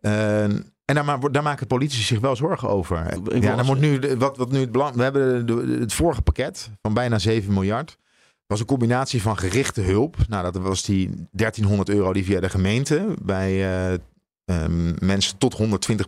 Uh, 0.00 0.44
en 0.84 0.94
daar, 0.94 1.32
daar, 1.32 1.42
maken 1.42 1.66
politici 1.66 2.02
zich 2.02 2.20
wel 2.20 2.36
zorgen 2.36 2.68
over. 2.68 3.18
Ja, 3.40 3.56
dan 3.56 3.66
moet 3.66 3.80
nu, 3.80 4.00
wat, 4.18 4.36
wat 4.36 4.50
nu 4.50 4.60
het 4.60 4.72
belang. 4.72 4.94
We 4.94 5.02
hebben 5.02 5.46
het 5.80 5.92
vorige 5.92 6.22
pakket 6.22 6.70
van 6.82 6.94
bijna 6.94 7.18
7 7.18 7.52
miljard. 7.52 7.98
was 8.46 8.60
een 8.60 8.66
combinatie 8.66 9.22
van 9.22 9.38
gerichte 9.38 9.80
hulp. 9.80 10.16
Nou, 10.28 10.52
dat 10.52 10.62
was 10.62 10.82
die 10.82 11.10
1300 11.30 11.88
euro 11.88 12.12
die 12.12 12.24
via 12.24 12.40
de 12.40 12.48
gemeente 12.48 13.14
bij 13.22 13.52
uh, 13.52 13.92
ehm, 14.44 15.06
mensen 15.06 15.38
tot 15.38 15.56
120% 15.58 15.58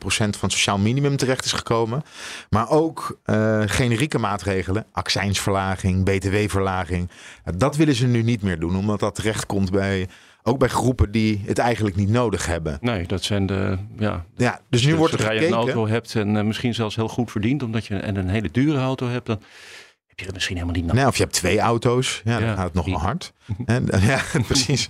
van 0.07 0.27
het 0.41 0.53
sociaal 0.53 0.79
minimum 0.79 1.17
terecht 1.17 1.45
is 1.45 1.53
gekomen. 1.53 2.03
Maar 2.51 2.71
ook 2.71 3.21
uh, 3.25 3.63
generieke 3.67 4.19
maatregelen, 4.19 4.87
accijnsverlaging, 4.93 6.05
btw-verlaging. 6.05 7.11
Dat 7.57 7.77
willen 7.77 7.95
ze 7.95 8.07
nu 8.07 8.23
niet 8.23 8.43
meer 8.43 8.59
doen, 8.59 8.77
omdat 8.77 9.01
dat 9.01 9.15
terecht 9.15 9.47
komt 9.47 9.71
bij 9.71 10.09
ook 10.47 10.59
bij 10.59 10.69
groepen 10.69 11.11
die 11.11 11.43
het 11.47 11.59
eigenlijk 11.59 11.97
niet 11.97 12.09
nodig 12.09 12.47
hebben. 12.47 12.79
Nee, 12.81 13.07
dat 13.07 13.23
zijn 13.23 13.47
de. 13.47 13.79
Ja, 13.99 14.25
ja 14.37 14.61
dus 14.69 14.85
nu 14.85 14.97
wordt 14.97 15.13
er 15.13 15.19
gekeken. 15.19 15.41
je 15.41 15.47
een 15.47 15.55
auto 15.55 15.87
hebt 15.87 16.15
en 16.15 16.35
uh, 16.35 16.43
misschien 16.43 16.75
zelfs 16.75 16.97
heel 16.97 17.09
goed 17.09 17.31
verdient, 17.31 17.63
omdat 17.63 17.87
je 17.87 17.97
en 17.97 18.17
een 18.17 18.29
hele 18.29 18.51
dure 18.51 18.79
auto 18.79 19.09
hebt, 19.09 19.27
dan 19.27 19.41
heb 20.07 20.19
je 20.19 20.25
dat 20.25 20.35
misschien 20.35 20.55
helemaal 20.55 20.77
niet 20.77 20.85
nodig. 20.85 21.01
Nee, 21.01 21.11
of 21.11 21.17
je 21.17 21.23
hebt 21.23 21.35
twee 21.35 21.59
auto's, 21.61 22.21
ja, 22.25 22.39
dan 22.39 22.55
gaat 22.55 22.65
het 22.65 22.75
nog 22.75 22.87
wel 22.87 23.01
hard. 23.01 23.33
en, 23.67 23.89
ja, 24.01 24.21
precies. 24.47 24.87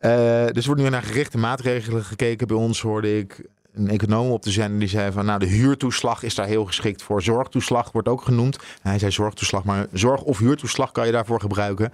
uh, 0.00 0.46
dus 0.52 0.66
wordt 0.66 0.82
nu 0.82 0.88
naar 0.88 1.02
gerichte 1.02 1.38
maatregelen 1.38 2.04
gekeken. 2.04 2.46
Bij 2.46 2.56
ons 2.56 2.80
hoorde 2.80 3.18
ik 3.18 3.44
een 3.74 3.90
econoom 3.90 4.30
op 4.30 4.42
de 4.42 4.50
zender 4.50 4.78
die 4.78 4.88
zei 4.88 5.12
van 5.12 5.24
nou 5.24 5.38
de 5.38 5.46
huurtoeslag 5.46 6.22
is 6.22 6.34
daar 6.34 6.46
heel 6.46 6.64
geschikt 6.64 7.02
voor. 7.02 7.22
Zorgtoeslag 7.22 7.92
wordt 7.92 8.08
ook 8.08 8.22
genoemd. 8.22 8.58
Hij 8.82 8.98
zei 8.98 9.10
zorgtoeslag, 9.10 9.64
maar 9.64 9.86
zorg 9.92 10.22
of 10.22 10.38
huurtoeslag 10.38 10.92
kan 10.92 11.06
je 11.06 11.12
daarvoor 11.12 11.40
gebruiken. 11.40 11.92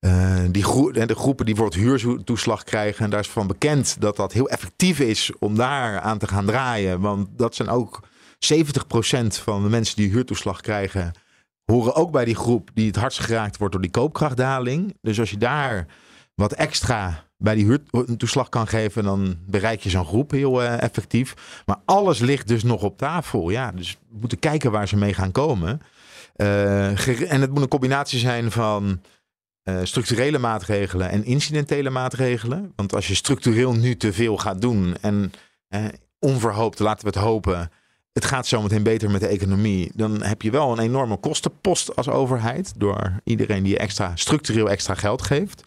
Uh, 0.00 0.38
die 0.50 0.62
de 1.06 1.14
groepen 1.14 1.46
die 1.46 1.54
bijvoorbeeld 1.54 2.02
huurtoeslag 2.02 2.64
krijgen, 2.64 3.04
en 3.04 3.10
daar 3.10 3.20
is 3.20 3.28
van 3.28 3.46
bekend 3.46 3.96
dat 4.00 4.16
dat 4.16 4.32
heel 4.32 4.48
effectief 4.48 5.00
is 5.00 5.32
om 5.38 5.54
daar 5.54 6.00
aan 6.00 6.18
te 6.18 6.26
gaan 6.26 6.46
draaien. 6.46 7.00
Want 7.00 7.28
dat 7.36 7.54
zijn 7.54 7.68
ook 7.68 8.00
70% 8.54 9.26
van 9.26 9.62
de 9.62 9.68
mensen 9.68 9.96
die 9.96 10.10
huurtoeslag 10.10 10.60
krijgen, 10.60 11.12
horen 11.64 11.94
ook 11.94 12.10
bij 12.10 12.24
die 12.24 12.34
groep 12.34 12.70
die 12.74 12.86
het 12.86 12.96
hardst 12.96 13.18
geraakt 13.18 13.56
wordt 13.56 13.72
door 13.72 13.82
die 13.82 13.90
koopkrachtdaling. 13.90 14.96
Dus 15.00 15.20
als 15.20 15.30
je 15.30 15.38
daar 15.38 15.86
wat 16.34 16.52
extra 16.52 17.24
bij 17.36 17.54
die 17.54 17.64
huurtoeslag 17.64 18.48
kan 18.48 18.66
geven, 18.66 19.04
dan 19.04 19.36
bereik 19.46 19.80
je 19.80 19.90
zo'n 19.90 20.06
groep 20.06 20.30
heel 20.30 20.62
uh, 20.62 20.82
effectief. 20.82 21.62
Maar 21.66 21.76
alles 21.84 22.18
ligt 22.18 22.48
dus 22.48 22.62
nog 22.62 22.82
op 22.82 22.98
tafel. 22.98 23.50
Ja, 23.50 23.72
dus 23.72 23.98
we 24.08 24.16
moeten 24.20 24.38
kijken 24.38 24.70
waar 24.70 24.88
ze 24.88 24.96
mee 24.96 25.14
gaan 25.14 25.32
komen. 25.32 25.82
Uh, 26.36 27.32
en 27.32 27.40
het 27.40 27.50
moet 27.50 27.62
een 27.62 27.68
combinatie 27.68 28.18
zijn 28.18 28.50
van 28.50 29.00
structurele 29.82 30.38
maatregelen 30.38 31.10
en 31.10 31.24
incidentele 31.24 31.90
maatregelen. 31.90 32.72
Want 32.76 32.94
als 32.94 33.08
je 33.08 33.14
structureel 33.14 33.72
nu 33.72 33.96
te 33.96 34.12
veel 34.12 34.36
gaat 34.36 34.60
doen 34.60 34.96
en 35.00 35.32
uh, 35.68 35.84
onverhoopt, 36.18 36.78
laten 36.78 37.04
we 37.04 37.10
het 37.12 37.24
hopen, 37.24 37.70
het 38.12 38.24
gaat 38.24 38.46
zometeen 38.46 38.82
beter 38.82 39.10
met 39.10 39.20
de 39.20 39.26
economie, 39.26 39.90
dan 39.94 40.22
heb 40.22 40.42
je 40.42 40.50
wel 40.50 40.72
een 40.72 40.78
enorme 40.78 41.16
kostenpost 41.16 41.96
als 41.96 42.08
overheid 42.08 42.72
door 42.76 43.20
iedereen 43.24 43.62
die 43.62 43.78
extra 43.78 44.12
structureel 44.16 44.70
extra 44.70 44.94
geld 44.94 45.22
geeft. 45.22 45.62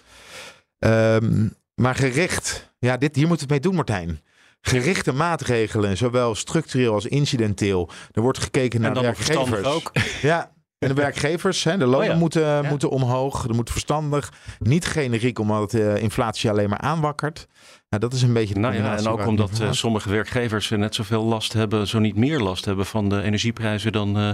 Um, 0.80 1.54
maar 1.76 1.96
gericht, 1.96 2.72
ja, 2.80 2.98
dit, 2.98 3.16
hier 3.16 3.28
moeten 3.28 3.48
we 3.48 3.54
het 3.54 3.64
mee 3.64 3.72
doen, 3.72 3.76
Martijn. 3.76 4.22
Gerichte 4.62 5.12
maatregelen, 5.14 5.98
zowel 5.98 6.36
structureel 6.36 6.94
als 6.94 7.06
incidenteel. 7.06 7.90
Er 8.12 8.22
wordt 8.22 8.38
gekeken 8.38 8.82
naar 8.82 8.94
werkgevers. 8.94 9.68
Ook. 9.68 9.92
Ja, 10.22 10.52
en 10.84 10.96
de 10.96 11.02
werkgevers, 11.02 11.64
hè, 11.64 11.78
de 11.78 11.86
lonen 11.86 12.12
oh 12.12 12.18
moeten, 12.18 12.66
moeten 12.66 12.90
omhoog. 12.90 13.48
Er 13.48 13.56
moet 13.56 13.72
verstandig, 13.72 14.32
niet 14.60 14.86
generiek, 14.86 15.40
omdat 15.40 15.72
de 15.72 16.00
inflatie 16.00 16.50
alleen 16.50 16.70
maar 16.70 16.80
aanwakkert. 16.80 17.48
Nou, 17.90 18.02
dat 18.02 18.14
is 18.14 18.22
een 18.22 18.34
beetje 18.34 18.54
de 18.54 18.60
nou 18.60 18.76
ja, 18.76 18.98
En 18.98 19.08
ook 19.08 19.28
omdat 19.28 19.60
uh, 19.62 19.72
sommige 19.72 20.10
werkgevers 20.10 20.70
net 20.70 20.96
zoveel 20.96 21.24
last 21.24 21.54
hebben, 21.54 21.88
zo 21.88 22.00
niet 22.00 22.16
meer 22.16 22.40
last 22.40 22.66
hebben 22.66 22.86
van 22.86 23.10
de 23.10 23.22
energieprijzen 23.22 23.92
dan 23.92 24.18
uh, 24.18 24.30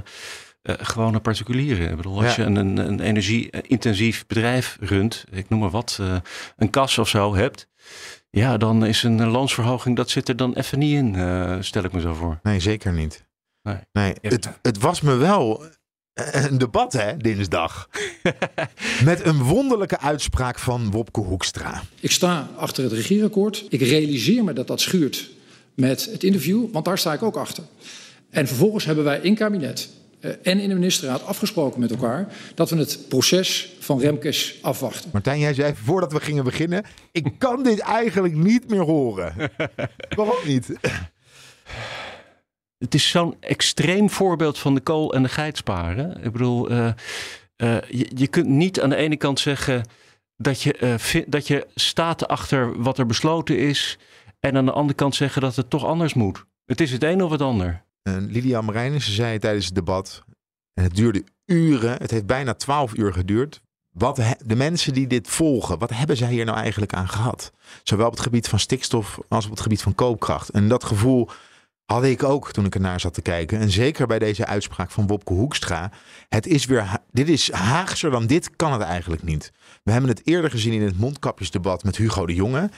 uh, 0.63 0.75
gewone 0.79 1.19
particulieren. 1.19 1.89
Ik 1.89 1.95
bedoel, 1.95 2.23
als 2.23 2.35
je 2.35 2.43
een, 2.43 2.55
een, 2.55 2.77
een 2.77 2.99
energie-intensief 2.99 4.27
bedrijf 4.27 4.77
runt, 4.79 5.25
ik 5.31 5.49
noem 5.49 5.59
maar 5.59 5.69
wat, 5.69 5.99
een 6.57 6.69
kas 6.69 6.97
of 6.97 7.09
zo 7.09 7.35
hebt. 7.35 7.67
Ja, 8.29 8.57
dan 8.57 8.85
is 8.85 9.03
een 9.03 9.27
loonsverhoging, 9.27 9.95
dat 9.95 10.09
zit 10.09 10.29
er 10.29 10.35
dan 10.35 10.53
even 10.53 10.79
niet 10.79 10.93
in, 10.93 11.63
stel 11.63 11.83
ik 11.83 11.91
me 11.91 12.01
zo 12.01 12.13
voor. 12.13 12.39
Nee, 12.43 12.59
zeker 12.59 12.93
niet. 12.93 13.27
Nee, 13.63 13.77
nee 13.91 14.13
het, 14.21 14.49
het 14.61 14.79
was 14.79 15.01
me 15.01 15.15
wel 15.15 15.63
een 16.31 16.57
debat, 16.57 16.93
hè, 16.93 17.17
dinsdag. 17.17 17.89
Met 19.03 19.25
een 19.25 19.43
wonderlijke 19.43 19.99
uitspraak 19.99 20.59
van 20.59 20.91
Wopke 20.91 21.19
Hoekstra. 21.19 21.83
Ik 21.99 22.11
sta 22.11 22.49
achter 22.55 22.83
het 22.83 22.93
regeerakkoord. 22.93 23.65
Ik 23.69 23.81
realiseer 23.81 24.43
me 24.43 24.53
dat 24.53 24.67
dat 24.67 24.81
schuurt 24.81 25.29
met 25.73 26.05
het 26.11 26.23
interview, 26.23 26.71
want 26.71 26.85
daar 26.85 26.97
sta 26.97 27.13
ik 27.13 27.23
ook 27.23 27.37
achter. 27.37 27.63
En 28.29 28.47
vervolgens 28.47 28.85
hebben 28.85 29.03
wij 29.03 29.19
in 29.19 29.35
kabinet 29.35 29.89
uh, 30.21 30.31
en 30.43 30.59
in 30.59 30.69
de 30.69 30.75
ministerraad 30.75 31.25
afgesproken 31.25 31.79
met 31.79 31.91
elkaar 31.91 32.33
dat 32.55 32.69
we 32.69 32.77
het 32.77 32.99
proces 33.07 33.75
van 33.79 33.99
Remkes 33.99 34.57
afwachten. 34.61 35.09
Martijn, 35.13 35.39
jij 35.39 35.53
zei 35.53 35.73
voordat 35.83 36.11
we 36.11 36.19
gingen 36.19 36.43
beginnen: 36.43 36.85
ik 37.11 37.31
kan 37.37 37.63
dit 37.63 37.79
eigenlijk 37.79 38.35
niet 38.35 38.69
meer 38.69 38.81
horen. 38.81 39.33
Waarom 40.15 40.37
niet? 40.45 40.67
Het 42.79 42.93
is 42.93 43.09
zo'n 43.09 43.35
extreem 43.39 44.09
voorbeeld 44.09 44.57
van 44.57 44.75
de 44.75 44.81
kool 44.81 45.13
en 45.13 45.23
de 45.23 45.29
geit 45.29 45.57
sparen. 45.57 46.23
Ik 46.23 46.31
bedoel, 46.31 46.71
uh, 46.71 46.77
uh, 46.77 47.81
je, 47.81 48.11
je, 48.15 48.27
kunt 48.27 48.47
niet 48.47 48.81
aan 48.81 48.89
de 48.89 48.95
ene 48.95 49.17
kant 49.17 49.39
zeggen 49.39 49.83
dat 50.37 50.61
je, 50.61 50.99
uh, 51.13 51.23
dat 51.27 51.47
je 51.47 51.67
staat 51.75 52.27
achter 52.27 52.81
wat 52.81 52.97
er 52.97 53.05
besloten 53.05 53.57
is. 53.57 53.97
En 54.39 54.57
aan 54.57 54.65
de 54.65 54.71
andere 54.71 54.93
kant 54.93 55.15
zeggen 55.15 55.41
dat 55.41 55.55
het 55.55 55.69
toch 55.69 55.85
anders 55.85 56.13
moet. 56.13 56.45
Het 56.65 56.81
is 56.81 56.91
het 56.91 57.03
een 57.03 57.23
of 57.23 57.31
het 57.31 57.41
ander. 57.41 57.83
Lidia 58.03 58.61
Marijnissen 58.61 59.13
zei 59.13 59.39
tijdens 59.39 59.65
het 59.65 59.75
debat, 59.75 60.23
en 60.73 60.83
het 60.83 60.95
duurde 60.95 61.23
uren, 61.45 61.97
het 62.01 62.11
heeft 62.11 62.25
bijna 62.25 62.53
twaalf 62.53 62.97
uur 62.97 63.13
geduurd. 63.13 63.61
Wat 63.89 64.21
de 64.45 64.55
mensen 64.55 64.93
die 64.93 65.07
dit 65.07 65.27
volgen, 65.27 65.79
wat 65.79 65.89
hebben 65.89 66.17
zij 66.17 66.31
hier 66.31 66.45
nou 66.45 66.57
eigenlijk 66.57 66.93
aan 66.93 67.09
gehad? 67.09 67.51
Zowel 67.83 68.05
op 68.05 68.11
het 68.11 68.21
gebied 68.21 68.47
van 68.47 68.59
stikstof 68.59 69.19
als 69.27 69.45
op 69.45 69.51
het 69.51 69.59
gebied 69.59 69.81
van 69.81 69.95
koopkracht. 69.95 70.49
En 70.49 70.67
dat 70.67 70.83
gevoel 70.83 71.29
had 71.93 72.03
ik 72.03 72.23
ook 72.23 72.51
toen 72.51 72.65
ik 72.65 72.75
ernaar 72.75 72.99
zat 72.99 73.13
te 73.13 73.21
kijken. 73.21 73.59
En 73.59 73.71
zeker 73.71 74.07
bij 74.07 74.19
deze 74.19 74.45
uitspraak 74.45 74.91
van 74.91 75.05
Bobke 75.05 75.33
Hoekstra. 75.33 75.91
Het 76.27 76.47
is 76.47 76.65
weer, 76.65 76.97
dit 77.11 77.29
is 77.29 77.51
Haagser 77.51 78.11
dan 78.11 78.27
dit 78.27 78.55
kan 78.55 78.71
het 78.71 78.81
eigenlijk 78.81 79.23
niet. 79.23 79.51
We 79.83 79.91
hebben 79.91 80.09
het 80.09 80.21
eerder 80.23 80.51
gezien 80.51 80.73
in 80.73 80.81
het 80.81 80.99
mondkapjesdebat 80.99 81.83
met 81.83 81.95
Hugo 81.95 82.25
de 82.25 82.33
Jonge. 82.33 82.69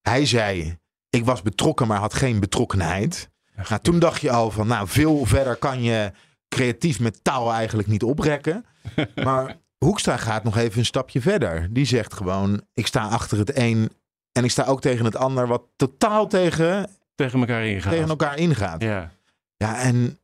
Hij 0.00 0.26
zei, 0.26 0.78
ik 1.10 1.24
was 1.24 1.42
betrokken, 1.42 1.86
maar 1.86 1.98
had 1.98 2.14
geen 2.14 2.40
betrokkenheid. 2.40 3.30
Nou, 3.68 3.80
toen 3.82 3.98
dacht 3.98 4.20
je 4.20 4.30
al 4.30 4.50
van, 4.50 4.66
nou, 4.66 4.88
veel 4.88 5.24
verder 5.24 5.56
kan 5.56 5.82
je 5.82 6.12
creatief 6.48 7.00
met 7.00 7.24
taal 7.24 7.52
eigenlijk 7.52 7.88
niet 7.88 8.02
oprekken. 8.02 8.64
Maar 9.24 9.56
Hoekstra 9.78 10.16
gaat 10.16 10.44
nog 10.44 10.56
even 10.56 10.78
een 10.78 10.84
stapje 10.84 11.20
verder. 11.20 11.68
Die 11.70 11.86
zegt 11.86 12.14
gewoon, 12.14 12.62
ik 12.74 12.86
sta 12.86 13.08
achter 13.08 13.38
het 13.38 13.56
een 13.56 13.90
en 14.32 14.44
ik 14.44 14.50
sta 14.50 14.64
ook 14.64 14.80
tegen 14.80 15.04
het 15.04 15.16
ander, 15.16 15.46
wat 15.46 15.62
totaal 15.76 16.26
tegen 16.26 16.90
tegen 17.14 17.40
elkaar 17.40 17.66
ingaat. 17.66 17.92
Tegen 17.92 18.08
elkaar 18.08 18.38
ingaat. 18.38 18.82
Ja. 18.82 19.12
Ja, 19.56 19.80
en 19.80 20.18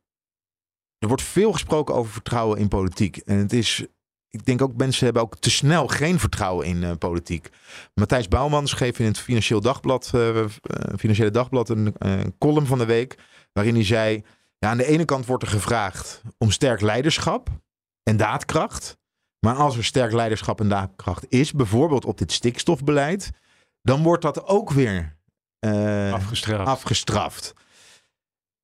er 0.99 1.07
wordt 1.07 1.23
veel 1.23 1.51
gesproken 1.51 1.95
over 1.95 2.11
vertrouwen 2.11 2.57
in 2.59 2.67
politiek. 2.67 3.17
En 3.17 3.37
het 3.37 3.53
is, 3.53 3.85
ik 4.29 4.45
denk 4.45 4.61
ook 4.61 4.75
mensen 4.75 5.05
hebben 5.05 5.23
ook 5.23 5.37
te 5.37 5.51
snel 5.51 5.87
geen 5.87 6.19
vertrouwen 6.19 6.65
in 6.65 6.77
uh, 6.81 6.91
politiek. 6.97 7.49
Matthijs 7.93 8.27
Bouwman 8.27 8.67
schreef 8.67 8.99
in 8.99 9.05
het 9.05 9.19
Financieel 9.19 9.61
Dagblad, 9.61 10.11
uh, 10.15 10.45
Financiële 10.97 11.31
Dagblad 11.31 11.69
een 11.69 11.95
column 12.39 12.65
van 12.65 12.77
de 12.77 12.85
week. 12.85 13.17
Waarin 13.53 13.73
hij 13.73 13.83
zei, 13.83 14.23
ja, 14.57 14.69
aan 14.69 14.77
de 14.77 14.85
ene 14.85 15.05
kant 15.05 15.25
wordt 15.25 15.43
er 15.43 15.49
gevraagd 15.49 16.21
om 16.37 16.51
sterk 16.51 16.81
leiderschap 16.81 17.49
en 18.03 18.17
daadkracht. 18.17 18.97
Maar 19.39 19.55
als 19.55 19.77
er 19.77 19.83
sterk 19.83 20.11
leiderschap 20.11 20.59
en 20.59 20.69
daadkracht 20.69 21.25
is, 21.29 21.51
bijvoorbeeld 21.51 22.05
op 22.05 22.17
dit 22.17 22.31
stikstofbeleid, 22.31 23.31
dan 23.81 24.03
wordt 24.03 24.21
dat 24.21 24.45
ook 24.45 24.71
weer 24.71 25.19
uh, 25.65 26.13
afgestraft. 26.13 26.67
afgestraft. 26.67 27.53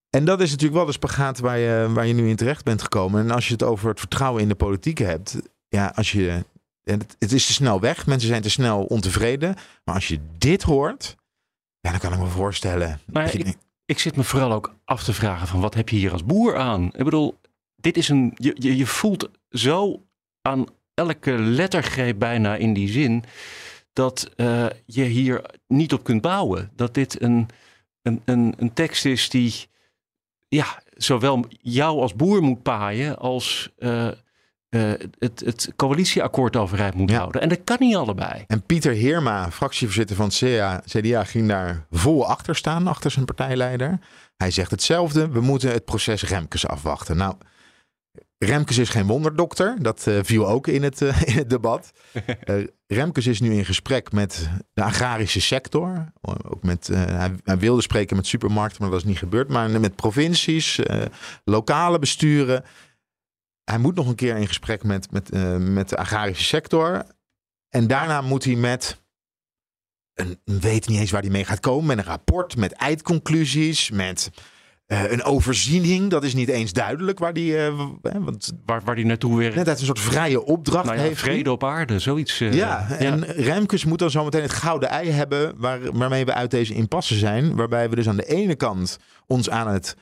En 0.09 0.25
dat 0.25 0.41
is 0.41 0.49
natuurlijk 0.49 0.77
wel 0.77 0.85
de 0.85 0.91
spagaat 0.91 1.39
waar 1.39 1.57
je, 1.57 1.87
waar 1.89 2.05
je 2.05 2.13
nu 2.13 2.29
in 2.29 2.35
terecht 2.35 2.63
bent 2.63 2.81
gekomen. 2.81 3.21
En 3.21 3.31
als 3.31 3.47
je 3.47 3.53
het 3.53 3.63
over 3.63 3.89
het 3.89 3.99
vertrouwen 3.99 4.41
in 4.41 4.47
de 4.47 4.55
politiek 4.55 4.97
hebt. 4.97 5.37
Ja, 5.67 5.91
als 5.95 6.11
je. 6.11 6.45
Het, 6.83 7.15
het 7.19 7.31
is 7.31 7.45
te 7.45 7.53
snel 7.53 7.79
weg. 7.79 8.05
Mensen 8.05 8.27
zijn 8.27 8.41
te 8.41 8.49
snel 8.49 8.83
ontevreden. 8.83 9.55
Maar 9.83 9.95
als 9.95 10.07
je 10.07 10.19
dit 10.37 10.63
hoort. 10.63 11.15
Ja, 11.79 11.91
dan 11.91 11.99
kan 11.99 12.13
ik 12.13 12.19
me 12.19 12.25
voorstellen. 12.25 12.99
Maar 13.05 13.33
ik, 13.33 13.55
ik 13.85 13.99
zit 13.99 14.15
me 14.15 14.23
vooral 14.23 14.51
ook 14.51 14.75
af 14.85 15.03
te 15.03 15.13
vragen: 15.13 15.47
van 15.47 15.59
wat 15.59 15.73
heb 15.73 15.89
je 15.89 15.95
hier 15.95 16.11
als 16.11 16.25
boer 16.25 16.57
aan? 16.57 16.85
Ik 16.85 17.03
bedoel, 17.03 17.37
dit 17.75 17.97
is 17.97 18.09
een. 18.09 18.31
Je, 18.35 18.55
je, 18.59 18.77
je 18.77 18.85
voelt 18.85 19.29
zo 19.49 20.01
aan 20.41 20.65
elke 20.93 21.31
lettergreep 21.31 22.19
bijna 22.19 22.55
in 22.55 22.73
die 22.73 22.89
zin 22.89 23.23
dat 23.97 24.29
uh, 24.35 24.65
je 24.85 25.03
hier 25.03 25.41
niet 25.67 25.93
op 25.93 26.03
kunt 26.03 26.21
bouwen. 26.21 26.71
Dat 26.75 26.93
dit 26.93 27.21
een, 27.21 27.47
een, 28.01 28.21
een, 28.25 28.53
een 28.57 28.73
tekst 28.73 29.05
is 29.05 29.29
die 29.29 29.53
ja, 30.47 30.81
zowel 30.93 31.45
jou 31.61 32.01
als 32.01 32.15
boer 32.15 32.41
moet 32.41 32.63
paaien 32.63 33.17
als 33.17 33.69
uh, 33.77 34.07
uh, 34.69 34.91
het, 35.19 35.39
het 35.45 35.71
coalitieakkoord 35.75 36.55
overeind 36.55 36.93
moet 36.93 37.11
houden. 37.11 37.41
En 37.41 37.49
dat 37.49 37.63
kan 37.63 37.77
niet 37.79 37.95
allebei. 37.95 38.43
En 38.47 38.63
Pieter 38.63 38.93
Heerma, 38.93 39.51
fractievoorzitter 39.51 40.15
van 40.15 40.25
het 40.25 40.35
CDA, 40.35 40.83
CDA, 40.85 41.23
ging 41.23 41.47
daar 41.47 41.85
vol 41.91 42.27
achter 42.27 42.55
staan, 42.55 42.87
achter 42.87 43.11
zijn 43.11 43.25
partijleider. 43.25 43.99
Hij 44.35 44.51
zegt 44.51 44.71
hetzelfde, 44.71 45.29
we 45.29 45.41
moeten 45.41 45.71
het 45.71 45.85
proces 45.85 46.23
Remkes 46.23 46.67
afwachten. 46.67 47.17
Nou, 47.17 47.35
Remkes 48.37 48.77
is 48.77 48.89
geen 48.89 49.07
wonderdokter. 49.07 49.75
Dat 49.81 50.05
uh, 50.07 50.19
viel 50.23 50.47
ook 50.47 50.67
in 50.67 50.83
het, 50.83 51.01
uh, 51.01 51.21
in 51.29 51.37
het 51.37 51.49
debat. 51.49 51.91
Uh, 52.45 52.67
Remkes 52.87 53.27
is 53.27 53.39
nu 53.39 53.53
in 53.53 53.65
gesprek 53.65 54.11
met 54.11 54.49
de 54.73 54.83
agrarische 54.83 55.41
sector. 55.41 56.11
Ook 56.21 56.63
met, 56.63 56.87
hij, 56.87 57.35
hij, 57.43 57.57
wilde 57.57 57.81
spreken 57.81 58.15
met 58.15 58.27
supermarkten, 58.27 58.81
maar 58.81 58.91
dat 58.91 58.99
is 58.99 59.05
niet 59.05 59.17
gebeurd. 59.17 59.49
Maar 59.49 59.69
met 59.69 59.95
provincies, 59.95 60.79
lokale 61.43 61.99
besturen. 61.99 62.63
Hij 63.63 63.77
moet 63.77 63.95
nog 63.95 64.07
een 64.07 64.15
keer 64.15 64.37
in 64.37 64.47
gesprek 64.47 64.83
met, 64.83 65.11
met, 65.11 65.31
met 65.59 65.89
de 65.89 65.97
agrarische 65.97 66.43
sector. 66.43 67.05
En 67.69 67.87
daarna 67.87 68.21
moet 68.21 68.43
hij 68.43 68.55
met 68.55 69.01
een, 70.13 70.39
weet 70.43 70.87
niet 70.87 70.99
eens 70.99 71.11
waar 71.11 71.21
hij 71.21 71.29
mee 71.29 71.45
gaat 71.45 71.59
komen. 71.59 71.85
Met 71.85 71.97
een 71.97 72.03
rapport, 72.03 72.55
met 72.55 72.71
eindconclusies, 72.71 73.89
met 73.91 74.29
uh, 74.87 75.11
een 75.11 75.23
overziening. 75.23 76.09
Dat 76.09 76.23
is 76.23 76.33
niet 76.33 76.49
eens 76.49 76.73
duidelijk 76.73 77.19
waar 77.19 77.33
die, 77.33 77.51
uh, 77.51 77.79
want 78.01 78.53
waar, 78.65 78.81
waar 78.83 78.95
die 78.95 79.05
naartoe 79.05 79.37
werkt. 79.37 79.55
Net 79.55 79.67
uit 79.67 79.79
een 79.79 79.85
soort 79.85 79.99
vrije 79.99 80.45
opdracht 80.45 80.85
nou 80.85 80.97
ja, 80.97 81.03
heeft. 81.03 81.19
Vrede 81.19 81.51
op 81.51 81.63
aarde, 81.63 81.99
zoiets. 81.99 82.39
Uh, 82.39 82.53
ja, 82.53 82.89
en 82.89 83.19
ja. 83.19 83.31
Remkes 83.31 83.85
moet 83.85 83.99
dan 83.99 84.11
zometeen 84.11 84.41
het 84.41 84.53
gouden 84.53 84.89
ei 84.89 85.09
hebben 85.09 85.53
waar, 85.57 85.79
waarmee 85.97 86.25
we 86.25 86.33
uit 86.33 86.51
deze 86.51 86.73
impasse 86.73 87.15
zijn. 87.15 87.55
Waarbij 87.55 87.89
we 87.89 87.95
dus 87.95 88.07
aan 88.07 88.17
de 88.17 88.25
ene 88.25 88.55
kant 88.55 88.99
ons 89.25 89.49
aan 89.49 89.67
het 89.67 89.95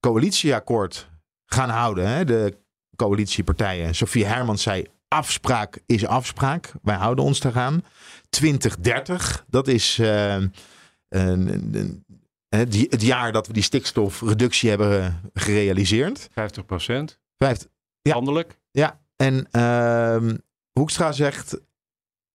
coalitieakkoord 0.00 1.10
gaan 1.46 1.70
houden. 1.70 2.08
Hè? 2.08 2.24
De 2.24 2.58
coalitiepartijen. 2.96 3.94
Sophie 3.94 4.24
Hermans 4.24 4.62
zei 4.62 4.86
afspraak 5.08 5.78
is 5.86 6.06
afspraak. 6.06 6.72
Wij 6.82 6.96
houden 6.96 7.24
ons 7.24 7.44
eraan. 7.44 7.84
2030, 8.30 9.44
dat 9.48 9.68
is 9.68 10.00
uh, 12.54 12.60
het 12.90 13.02
jaar 13.02 13.32
dat 13.32 13.46
we 13.46 13.52
die 13.52 13.62
stikstofreductie 13.62 14.68
hebben 14.68 15.20
gerealiseerd. 15.34 16.28
50 16.32 16.64
procent. 16.64 17.20
Ja. 18.02 18.14
Landelijk. 18.14 18.58
Ja, 18.70 19.00
en 19.16 19.48
uh, 19.52 20.32
Hoekstra 20.72 21.12
zegt... 21.12 21.60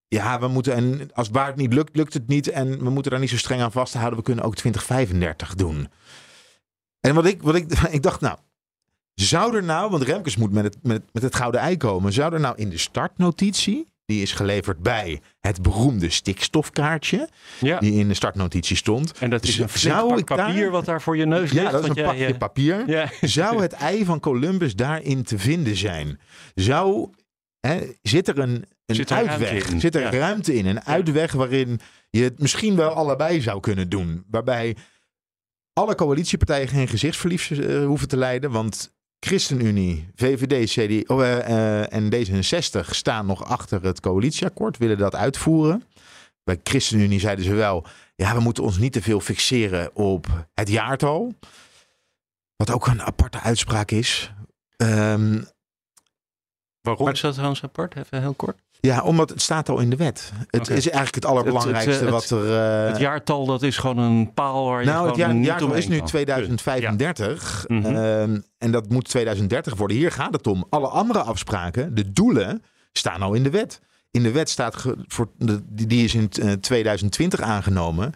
Ja, 0.10 0.40
we 0.40 0.48
moeten, 0.48 0.74
en 0.74 1.10
als 1.14 1.30
het 1.32 1.56
niet 1.56 1.74
lukt, 1.74 1.96
lukt 1.96 2.14
het 2.14 2.28
niet. 2.28 2.48
En 2.48 2.84
we 2.84 2.90
moeten 2.90 3.12
daar 3.12 3.20
niet 3.20 3.30
zo 3.30 3.38
streng 3.38 3.62
aan 3.62 3.72
vasthouden. 3.72 4.18
We 4.18 4.26
kunnen 4.26 4.44
ook 4.44 4.56
2035 4.56 5.56
doen. 5.56 5.88
En 7.00 7.16
wat 7.16 7.26
ik, 7.26 7.42
wat 7.42 7.56
ik, 7.56 7.80
ik 7.90 8.02
dacht, 8.02 8.22
nou, 8.22 8.38
zou 9.14 9.56
er 9.56 9.64
nou, 9.64 9.90
want 9.90 10.04
Remkes 10.04 10.36
moet 10.36 10.52
met 10.52 10.64
het, 10.64 10.78
met, 10.84 11.04
met 11.12 11.24
het 11.24 11.36
gouden 11.36 11.62
ei 11.62 11.78
komen. 11.78 12.14
Zou 12.14 12.34
er 12.34 12.40
nou 12.40 12.58
in 12.58 12.70
de 12.70 12.78
startnotitie, 12.78 13.88
die 14.08 14.22
is 14.22 14.32
geleverd 14.32 14.80
bij 14.80 15.22
het 15.40 15.62
beroemde 15.62 16.10
stikstofkaartje, 16.10 17.30
ja. 17.60 17.80
die 17.80 17.94
in 17.94 18.08
de 18.08 18.14
startnotitie 18.14 18.76
stond. 18.76 19.12
En 19.18 19.30
dat 19.30 19.44
is 19.44 19.58
een 19.58 19.70
zou 19.70 20.18
ik 20.18 20.26
papier 20.26 20.62
daar, 20.62 20.72
wat 20.72 20.86
daar 20.86 21.02
voor 21.02 21.18
je 21.18 21.26
neus 21.26 21.52
ligt. 21.52 21.66
Ja, 21.66 21.72
dat 21.72 21.84
is 21.84 21.90
een 21.90 21.96
jij, 21.96 22.06
pakje 22.06 22.30
uh, 22.30 22.38
papier. 22.38 22.90
Ja. 22.90 23.10
Zou 23.22 23.62
het 23.62 23.74
ei 23.74 24.06
van 24.06 24.20
Columbus 24.20 24.76
daarin 24.76 25.24
te 25.24 25.40
vinden 25.40 25.76
zijn? 25.76 26.20
Zou, 26.56 27.10
hè, 27.60 27.80
zit 28.02 28.28
er 28.28 28.40
een, 28.40 28.66
een 28.86 28.96
Zit 28.96 29.10
er 29.10 29.18
uitweg? 29.18 29.70
Zit 29.78 29.96
er 29.96 30.02
Ja. 30.02 30.12
ruimte 30.12 30.56
in? 30.56 30.66
Een 30.66 30.84
uitweg 30.84 31.32
waarin 31.32 31.80
je 32.10 32.24
het 32.24 32.40
misschien 32.40 32.76
wel 32.76 32.90
allebei 32.90 33.42
zou 33.42 33.60
kunnen 33.60 33.90
doen. 33.90 34.24
Waarbij 34.30 34.76
alle 35.74 35.96
coalitiepartijen 35.96 36.68
geen 36.68 36.88
gezichtsverlies 36.88 37.50
eh, 37.52 37.86
hoeven 37.86 38.08
te 38.08 38.18
leiden. 38.18 38.52
Want 38.52 38.97
ChristenUnie, 39.20 40.10
VVD, 40.16 40.70
CD 40.70 41.10
oh, 41.10 41.24
eh, 41.24 41.38
eh, 41.84 41.94
en 41.94 42.10
D66 42.14 42.90
staan 42.90 43.26
nog 43.26 43.44
achter 43.46 43.84
het 43.84 44.00
coalitieakkoord, 44.00 44.78
willen 44.78 44.98
dat 44.98 45.16
uitvoeren. 45.16 45.84
Bij 46.44 46.60
ChristenUnie 46.64 47.20
zeiden 47.20 47.46
ze 47.46 47.54
wel, 47.54 47.86
ja, 48.16 48.34
we 48.36 48.40
moeten 48.40 48.64
ons 48.64 48.78
niet 48.78 48.94
te 48.94 49.02
veel 49.02 49.20
fixeren 49.20 49.96
op 49.96 50.48
het 50.54 50.70
jaartal. 50.70 51.34
Wat 52.56 52.72
ook 52.72 52.88
een 52.88 53.02
aparte 53.02 53.40
uitspraak 53.40 53.92
is. 53.92 54.32
Ehm, 54.76 55.42
Waarom 56.82 57.06
Maar- 57.06 57.14
is 57.14 57.22
dat 57.22 57.34
trouwens 57.34 57.64
apart? 57.64 57.96
Even 57.96 58.22
heel 58.22 58.34
kort. 58.34 58.58
Ja, 58.80 59.02
omdat 59.04 59.30
het 59.30 59.42
staat 59.42 59.70
al 59.70 59.80
in 59.80 59.90
de 59.90 59.96
wet. 59.96 60.32
Het 60.50 60.70
is 60.70 60.86
eigenlijk 60.90 61.16
het 61.16 61.26
allerbelangrijkste 61.26 61.90
Het- 61.92 62.00
het- 62.00 62.10
wat 62.10 62.30
er... 62.30 62.56
eh, 62.84 62.88
het 62.92 62.98
jaartal, 63.00 63.46
dat 63.46 63.64
is 63.64 63.78
gewoon 63.78 63.98
een 63.98 64.34
paal 64.34 64.66
waar 64.70 64.80
je 64.84 64.88
nou, 64.90 65.08
het 65.08 65.16
jaar, 65.16 65.34
niet 65.34 65.46
jaartal 65.46 65.74
is 65.74 65.88
nu 65.88 65.98
kan. 65.98 66.06
2035. 66.08 67.66
Ja. 67.68 67.76
Mhm. 67.76 67.86
Ehm, 67.96 68.40
en 68.58 68.72
dat 68.72 68.90
moet 68.90 69.06
2030 69.10 69.76
worden. 69.76 69.98
Hier 69.98 70.12
gaat 70.12 70.34
het 70.34 70.48
om. 70.48 70.66
Alle 70.70 70.88
andere 70.88 71.20
afspraken, 71.22 71.96
de 71.96 72.12
doelen, 72.12 72.64
staan 72.92 73.22
al 73.22 73.34
in 73.34 73.44
de 73.44 73.50
wet. 73.50 73.80
In 74.12 74.24
de 74.24 74.32
wet 74.32 74.50
staat, 74.50 74.86
voor, 75.08 75.30
die 75.70 76.04
is 76.04 76.14
in 76.16 76.30
eh, 76.42 76.52
2020 76.52 77.42
aangenomen. 77.42 78.14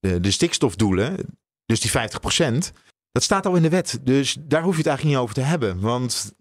De, 0.00 0.20
de 0.20 0.30
stikstofdoelen, 0.30 1.16
dus 1.66 1.80
die 1.80 1.90
50% 1.90 2.72
dat 3.12 3.22
staat 3.22 3.46
al 3.46 3.54
in 3.54 3.62
de 3.62 3.68
wet. 3.68 3.98
Dus 4.02 4.36
daar 4.40 4.62
hoef 4.62 4.72
je 4.72 4.78
het 4.78 4.86
eigenlijk 4.86 5.16
niet 5.16 5.24
over 5.28 5.34
te 5.42 5.48
hebben. 5.50 5.80
Want 5.80 6.32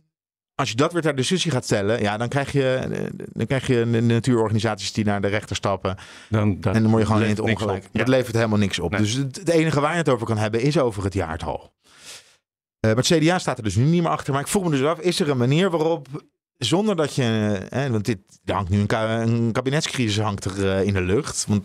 als 0.55 0.69
je 0.69 0.75
dat 0.75 0.93
weer 0.93 1.01
ter 1.01 1.15
discussie 1.15 1.51
gaat 1.51 1.63
stellen, 1.63 2.01
ja, 2.01 2.17
dan 2.17 2.27
krijg 2.27 2.51
je, 2.51 2.87
dan 3.33 3.45
krijg 3.45 3.67
je 3.67 3.85
natuurorganisaties 3.85 4.91
die 4.93 5.05
naar 5.05 5.21
de 5.21 5.27
rechter 5.27 5.55
stappen. 5.55 5.95
Dan, 6.29 6.59
dan 6.61 6.73
En 6.75 6.81
dan 6.81 6.91
word 6.91 7.01
je 7.01 7.07
gewoon 7.07 7.23
in 7.23 7.29
het 7.29 7.39
ongelijk. 7.39 7.83
Ja. 7.83 7.89
Dat 7.99 8.07
levert 8.07 8.35
helemaal 8.35 8.57
niks 8.57 8.79
op. 8.79 8.91
Nee. 8.91 8.99
Dus 9.01 9.13
het, 9.13 9.35
het 9.35 9.49
enige 9.49 9.79
waar 9.79 9.91
je 9.91 9.97
het 9.97 10.09
over 10.09 10.25
kan 10.27 10.37
hebben 10.37 10.61
is 10.61 10.77
over 10.77 11.03
het 11.03 11.13
jaartal. 11.13 11.73
Eh, 12.79 12.93
maar 12.93 13.03
het 13.03 13.05
CDA 13.05 13.39
staat 13.39 13.57
er 13.57 13.63
dus 13.63 13.75
nu 13.75 13.83
niet 13.83 14.01
meer 14.01 14.11
achter. 14.11 14.33
Maar 14.33 14.41
ik 14.41 14.47
vroeg 14.47 14.63
me 14.63 14.69
dus 14.69 14.83
af, 14.83 14.99
is 14.99 15.19
er 15.19 15.29
een 15.29 15.37
manier 15.37 15.69
waarop, 15.69 16.07
zonder 16.57 16.95
dat 16.95 17.15
je... 17.15 17.57
eh, 17.69 17.87
want 17.87 18.05
dit, 18.05 18.19
er 18.45 18.53
hangt 18.53 18.69
nu 18.69 18.79
een, 18.79 18.87
ka- 18.87 19.21
een 19.21 19.51
kabinetscrisis 19.51 20.19
hangt 20.23 20.45
er 20.45 20.69
eh, 20.71 20.85
in 20.85 20.93
de 20.93 21.01
lucht. 21.01 21.45
Want 21.47 21.63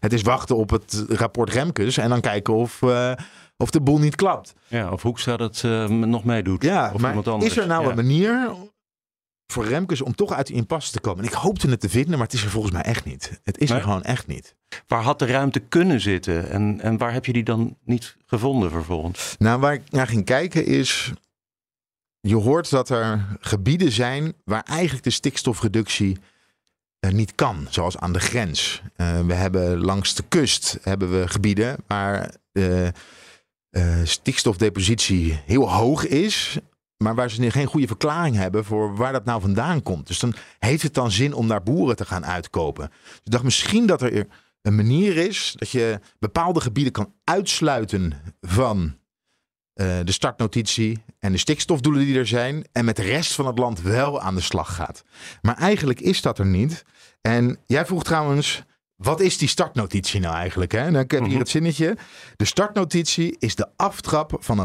het 0.00 0.12
is 0.12 0.22
wachten 0.22 0.56
op 0.56 0.70
het 0.70 1.04
rapport 1.08 1.52
Remkes 1.52 1.96
en 1.96 2.08
dan 2.08 2.20
kijken 2.20 2.54
of, 2.54 2.82
eh, 2.82 3.12
of 3.62 3.70
de 3.70 3.80
boel 3.80 3.98
niet 3.98 4.14
klapt. 4.16 4.54
Ja, 4.66 4.90
of 4.90 5.02
Hoekstra 5.02 5.36
dat 5.36 5.62
eh, 5.64 5.88
nog 5.88 6.24
meedoet. 6.24 6.62
Ja, 6.62 6.90
of 6.94 7.00
maar 7.00 7.08
iemand 7.10 7.28
anders. 7.28 7.50
is 7.50 7.56
er 7.58 7.66
nou 7.66 7.82
Ja. 7.84 7.88
een 7.90 7.96
manier 7.96 8.50
voor 9.46 9.66
Remkes 9.66 10.00
om 10.02 10.14
toch 10.14 10.32
uit 10.32 10.46
die 10.46 10.56
impasse 10.56 10.92
te 10.92 11.00
komen? 11.00 11.24
En 11.24 11.30
ik 11.30 11.36
hoopte 11.36 11.70
het 11.70 11.80
te 11.80 11.88
vinden, 11.88 12.10
maar 12.10 12.26
het 12.26 12.32
is 12.32 12.44
er 12.44 12.50
volgens 12.50 12.72
mij 12.72 12.82
echt 12.82 13.04
niet. 13.04 13.40
Het 13.44 13.58
is 13.58 13.70
er 13.70 13.80
gewoon 13.82 14.02
echt 14.02 14.26
niet. 14.26 14.54
Waar 14.86 15.02
had 15.02 15.18
de 15.18 15.26
ruimte 15.26 15.60
kunnen 15.60 16.00
zitten? 16.00 16.50
En, 16.50 16.80
en 16.80 16.96
waar 16.96 17.12
heb 17.12 17.24
je 17.26 17.32
die 17.32 17.44
dan 17.44 17.76
niet 17.84 18.16
gevonden 18.26 18.70
vervolgens? 18.70 19.34
Nou, 19.38 19.60
waar 19.60 19.72
ik 19.72 19.90
naar 19.90 20.06
ging 20.06 20.24
kijken 20.24 20.66
is. 20.66 21.12
Je 22.20 22.36
hoort 22.36 22.70
dat 22.70 22.88
er 22.88 23.26
gebieden 23.40 23.92
zijn 23.92 24.34
waar 24.44 24.62
eigenlijk 24.62 25.04
de 25.04 25.10
stikstofreductie 25.10 26.18
eh, 27.00 27.10
niet 27.10 27.34
kan, 27.34 27.66
zoals 27.70 27.98
aan 27.98 28.12
de 28.12 28.20
grens. 28.20 28.82
Eh, 28.96 29.20
we 29.26 29.34
hebben 29.34 29.78
langs 29.84 30.14
de 30.14 30.24
kust 30.28 30.78
hebben 30.82 31.20
we 31.20 31.28
gebieden 31.28 31.76
waar 31.86 32.34
eh, 33.70 34.00
stikstofdepositie 34.04 35.40
heel 35.44 35.70
hoog 35.70 36.06
is, 36.06 36.58
maar 36.96 37.14
waar 37.14 37.30
ze 37.30 37.50
geen 37.50 37.66
goede 37.66 37.86
verklaring 37.86 38.36
hebben 38.36 38.64
voor 38.64 38.96
waar 38.96 39.12
dat 39.12 39.24
nou 39.24 39.40
vandaan 39.40 39.82
komt. 39.82 40.06
Dus 40.06 40.18
dan 40.18 40.34
heeft 40.58 40.82
het 40.82 40.94
dan 40.94 41.10
zin 41.10 41.32
om 41.32 41.48
daar 41.48 41.62
boeren 41.62 41.96
te 41.96 42.04
gaan 42.04 42.26
uitkopen. 42.26 42.88
Dus 42.88 43.20
ik 43.24 43.32
dacht 43.32 43.44
misschien 43.44 43.86
dat 43.86 44.02
er 44.02 44.26
een 44.62 44.76
manier 44.76 45.16
is 45.16 45.54
dat 45.56 45.70
je 45.70 46.00
bepaalde 46.18 46.60
gebieden 46.60 46.92
kan 46.92 47.12
uitsluiten 47.24 48.12
van 48.40 48.96
eh, 49.72 49.98
de 50.04 50.12
startnotitie 50.12 51.04
en 51.18 51.32
de 51.32 51.38
stikstofdoelen 51.38 52.04
die 52.04 52.18
er 52.18 52.26
zijn. 52.26 52.64
En 52.72 52.84
met 52.84 52.96
de 52.96 53.02
rest 53.02 53.32
van 53.32 53.46
het 53.46 53.58
land 53.58 53.82
wel 53.82 54.20
aan 54.20 54.34
de 54.34 54.40
slag 54.40 54.74
gaat. 54.74 55.04
Maar 55.42 55.56
eigenlijk 55.56 56.00
is 56.00 56.22
dat 56.22 56.38
er 56.38 56.46
niet. 56.46 56.84
En 57.20 57.58
jij 57.66 57.86
vroeg 57.86 58.04
trouwens, 58.04 58.62
wat 58.98 59.20
is 59.20 59.38
die 59.38 59.48
startnotitie 59.48 60.20
nou 60.20 60.34
eigenlijk? 60.34 60.72
Hè? 60.72 60.90
Nou, 60.90 61.04
ik 61.04 61.10
heb 61.10 61.20
hier 61.20 61.28
Mhm. 61.30 61.38
het 61.38 61.48
zinnetje. 61.48 61.96
De 62.36 62.44
startnotitie 62.44 63.36
is 63.38 63.54
de 63.54 63.68
aftrap 63.76 64.36
van 64.40 64.58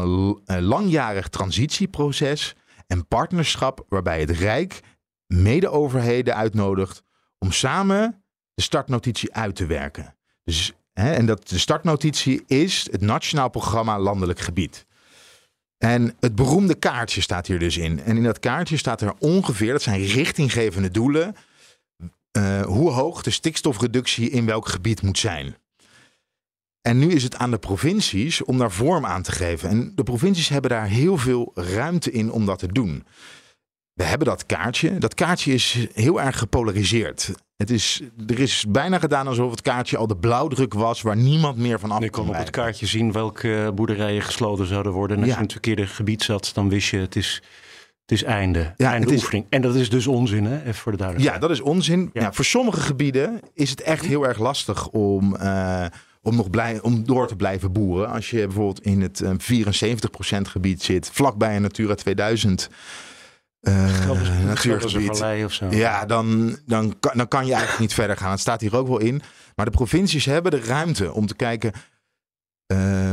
een 0.44 0.62
langjarig 0.62 1.28
transitieproces 1.28 2.54
en 2.86 3.06
partnerschap 3.06 3.84
waarbij 3.88 4.20
het 4.20 4.30
Rijk 4.30 4.80
mede-overheden 5.26 6.34
uitnodigt 6.34 7.02
om 7.38 7.52
samen 7.52 8.22
de 8.54 8.62
startnotitie 8.62 9.34
uit 9.34 9.56
te 9.56 9.66
werken. 9.66 10.14
Dus, 10.44 10.72
hè, 10.92 11.12
en 11.12 11.26
dat 11.26 11.48
de 11.48 11.58
startnotitie 11.58 12.42
is 12.46 12.88
het 12.90 13.00
Nationaal 13.00 13.48
Programma 13.50 13.98
Landelijk 13.98 14.40
Gebied. 14.40 14.86
En 15.78 16.16
het 16.20 16.34
beroemde 16.34 16.74
kaartje 16.74 17.20
staat 17.20 17.46
hier 17.46 17.58
dus 17.58 17.76
in. 17.76 18.00
En 18.02 18.16
in 18.16 18.22
dat 18.22 18.38
kaartje 18.38 18.76
staat 18.76 19.00
er 19.00 19.12
ongeveer, 19.18 19.72
dat 19.72 19.82
zijn 19.82 20.04
richtinggevende 20.04 20.90
doelen, 20.90 21.36
eh, 22.34 22.62
hoe 22.62 22.90
hoog 22.90 23.22
de 23.22 23.30
stikstofreductie 23.30 24.30
in 24.30 24.46
welk 24.46 24.68
gebied 24.68 25.02
moet 25.02 25.18
zijn. 25.18 25.56
En 26.82 26.98
nu 26.98 27.10
is 27.12 27.22
het 27.22 27.36
aan 27.36 27.50
de 27.50 27.58
provincies 27.58 28.42
om 28.44 28.58
daar 28.58 28.72
vorm 28.72 29.06
aan 29.06 29.22
te 29.22 29.32
geven. 29.32 29.68
En 29.68 29.92
de 29.94 30.02
provincies 30.02 30.48
hebben 30.48 30.70
daar 30.70 30.86
heel 30.86 31.18
veel 31.18 31.50
ruimte 31.54 32.10
in 32.10 32.30
om 32.32 32.46
dat 32.46 32.58
te 32.58 32.66
doen. 32.72 33.04
We 33.92 34.04
hebben 34.04 34.26
dat 34.26 34.46
kaartje. 34.46 34.98
Dat 34.98 35.14
kaartje 35.14 35.52
is 35.52 35.86
heel 35.92 36.20
erg 36.20 36.38
gepolariseerd. 36.38 37.30
Het 37.56 37.70
is, 37.70 38.00
er 38.26 38.38
is 38.38 38.64
bijna 38.68 38.98
gedaan 38.98 39.26
alsof 39.26 39.50
het 39.50 39.62
kaartje 39.62 39.96
al 39.96 40.06
de 40.06 40.16
blauwdruk 40.16 40.74
was 40.74 41.02
waar 41.02 41.16
niemand 41.16 41.56
meer 41.56 41.80
van 41.80 41.90
af 41.90 42.02
Je 42.02 42.10
kon 42.10 42.24
kon 42.24 42.34
op 42.34 42.40
het 42.40 42.50
kaartje 42.50 42.86
zien 42.86 43.12
welke 43.12 43.72
boerderijen 43.74 44.22
gesloten 44.22 44.66
zouden 44.66 44.92
worden. 44.92 45.16
En 45.16 45.22
als 45.22 45.30
Ja. 45.32 45.36
je 45.36 45.40
in 45.40 45.44
het 45.48 45.62
verkeerde 45.62 45.86
gebied 45.86 46.22
zat, 46.22 46.50
dan 46.54 46.68
wist 46.68 46.88
je 46.90 46.96
het 46.98 47.16
is, 47.16 47.42
het 48.06 48.12
is 48.12 48.22
einde. 48.22 48.74
Ja, 48.76 48.90
einde 48.90 49.06
het 49.06 49.14
is- 49.16 49.22
oefening. 49.22 49.46
En 49.50 49.62
dat 49.62 49.74
is 49.74 49.90
dus 49.90 50.06
onzin, 50.06 50.44
hè? 50.44 50.60
Even 50.60 50.74
voor 50.74 50.92
de 50.92 50.98
Ja, 50.98 51.04
duidelijkheid. 51.04 51.40
dat 51.40 51.50
is 51.50 51.60
onzin. 51.60 52.10
Ja. 52.12 52.22
Ja. 52.22 52.32
voor 52.32 52.44
sommige 52.44 52.80
gebieden 52.80 53.40
is 53.54 53.70
het 53.70 53.80
echt 53.80 54.04
heel 54.04 54.26
erg 54.26 54.38
lastig 54.38 54.88
om, 54.88 55.36
eh, 55.36 55.84
om, 56.22 56.36
nog 56.36 56.50
blij, 56.50 56.80
om 56.80 57.04
door 57.06 57.26
te 57.28 57.36
blijven 57.36 57.72
boeren. 57.72 58.08
Als 58.08 58.30
je 58.30 58.36
bijvoorbeeld 58.46 58.80
in 58.82 59.00
het 59.02 59.20
eh, 59.20 59.30
74% 59.38 60.48
gebied 60.48 60.82
zit, 60.82 61.10
vlakbij 61.12 61.56
een 61.56 61.62
Natura 61.62 61.94
2000 61.94 62.68
uh, 63.68 64.10
natuurgebied. 64.46 65.44
of 65.44 65.52
zo. 65.52 65.66
Ja, 65.70 66.04
dan, 66.06 66.56
dan, 66.66 66.96
kan, 67.00 67.12
dan 67.16 67.28
kan 67.28 67.44
je 67.46 67.50
eigenlijk 67.52 67.80
niet 67.80 67.94
verder 67.94 68.16
gaan. 68.16 68.30
Het 68.30 68.40
staat 68.40 68.60
hier 68.60 68.76
ook 68.76 68.88
wel 68.88 68.98
in. 69.00 69.22
Maar 69.54 69.64
de 69.64 69.70
provincies 69.70 70.24
hebben 70.24 70.50
de 70.50 70.60
ruimte 70.60 71.12
om 71.12 71.26
te 71.26 71.34
kijken 71.36 71.72
uh, 72.72 73.12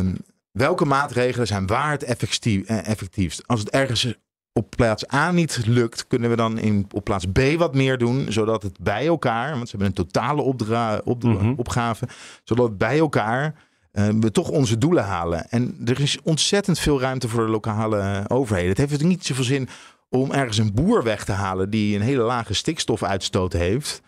welke 0.52 0.86
maatregelen 0.86 1.48
zijn 1.48 1.68
waar 1.68 1.92
het 1.92 2.04
effectief, 2.04 2.66
eh, 2.68 2.88
effectiefst. 2.88 3.48
Als 3.48 3.60
het 3.60 3.70
ergens 3.70 4.14
op 4.54 4.70
plaats 4.70 5.14
A 5.14 5.32
niet 5.32 5.62
lukt, 5.66 6.08
kunnen 6.08 6.30
we 6.30 6.36
dan 6.36 6.58
in, 6.58 6.88
op 6.92 7.04
plaats 7.04 7.26
B 7.26 7.40
wat 7.58 7.76
meer 7.76 7.98
doen, 7.98 8.26
zodat 8.30 8.64
het 8.64 8.80
bij 8.80 9.08
elkaar, 9.08 9.52
want 9.56 9.70
ze 9.70 9.78
hebben 9.78 9.88
een 9.88 10.06
totale 10.06 10.42
opdra, 10.42 11.02
op, 11.04 11.24
mm 11.24 11.54
opgave, 11.58 12.08
zodat 12.44 12.68
het 12.68 12.78
bij 12.78 13.00
elkaar 13.00 13.56
uh, 13.94 14.08
we 14.20 14.32
toch 14.32 14.50
onze 14.50 14.78
doelen 14.78 15.04
halen. 15.04 15.50
En 15.50 15.78
er 15.86 16.00
is 16.00 16.18
ontzettend 16.24 16.80
veel 16.80 17.00
ruimte 17.00 17.28
voor 17.28 17.46
de 17.46 17.52
lokale 17.52 18.24
overheden. 18.28 18.70
Het 18.70 18.78
heeft 18.78 19.00
dus 19.00 19.02
niet 19.02 19.26
zoveel 19.26 19.44
zin 19.44 19.70
om 20.10 20.32
ergens 20.32 20.58
een 20.58 20.74
boer 20.74 21.04
weg 21.04 21.26
te 21.26 21.32
halen 21.32 21.70
die 21.70 21.96
een 21.96 22.02
hele 22.02 22.24
lage 22.24 22.54
stikstofuitstoot 22.54 23.54
heeft. 23.54 24.02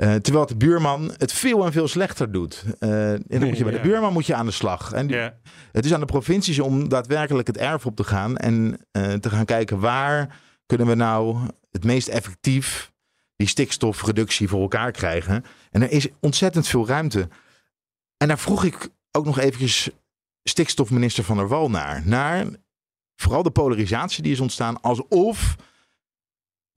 Uh, 0.00 0.14
terwijl 0.14 0.46
de 0.46 0.56
buurman 0.56 1.12
het 1.16 1.32
veel 1.32 1.64
en 1.64 1.72
veel 1.72 1.88
slechter 1.88 2.32
doet. 2.32 2.64
Uh, 2.80 3.12
en 3.12 3.24
dan 3.28 3.44
moet 3.48 3.58
je 3.58 3.64
bij 3.64 3.72
de 3.72 3.80
buurman 3.80 4.12
moet 4.12 4.26
je 4.26 4.34
aan 4.34 4.46
de 4.46 4.52
slag. 4.52 4.92
En 4.92 5.08
yeah. 5.08 5.32
Het 5.72 5.84
is 5.84 5.94
aan 5.94 6.00
de 6.00 6.06
provincies 6.06 6.58
om 6.58 6.88
daadwerkelijk 6.88 7.46
het 7.46 7.56
erf 7.56 7.86
op 7.86 7.96
te 7.96 8.04
gaan 8.04 8.36
en 8.36 8.86
uh, 8.92 9.12
te 9.12 9.30
gaan 9.30 9.44
kijken 9.44 9.80
waar 9.80 10.40
kunnen 10.66 10.86
we 10.86 10.94
nou 10.94 11.38
het 11.70 11.84
meest 11.84 12.08
effectief 12.08 12.92
die 13.36 13.48
stikstofreductie 13.48 14.48
voor 14.48 14.60
elkaar 14.60 14.92
krijgen. 14.92 15.44
En 15.70 15.82
er 15.82 15.90
is 15.90 16.08
ontzettend 16.20 16.68
veel 16.68 16.86
ruimte. 16.86 17.28
En 18.16 18.28
daar 18.28 18.38
vroeg 18.38 18.64
ik 18.64 18.88
ook 19.10 19.24
nog 19.24 19.38
eventjes 19.38 19.90
stikstofminister 20.42 21.24
Van 21.24 21.36
der 21.36 21.48
Wal 21.48 21.70
naar. 21.70 22.02
Naar 22.04 22.46
vooral 23.16 23.42
de 23.42 23.50
polarisatie 23.50 24.22
die 24.22 24.32
is 24.32 24.40
ontstaan. 24.40 24.80
Alsof 24.80 25.56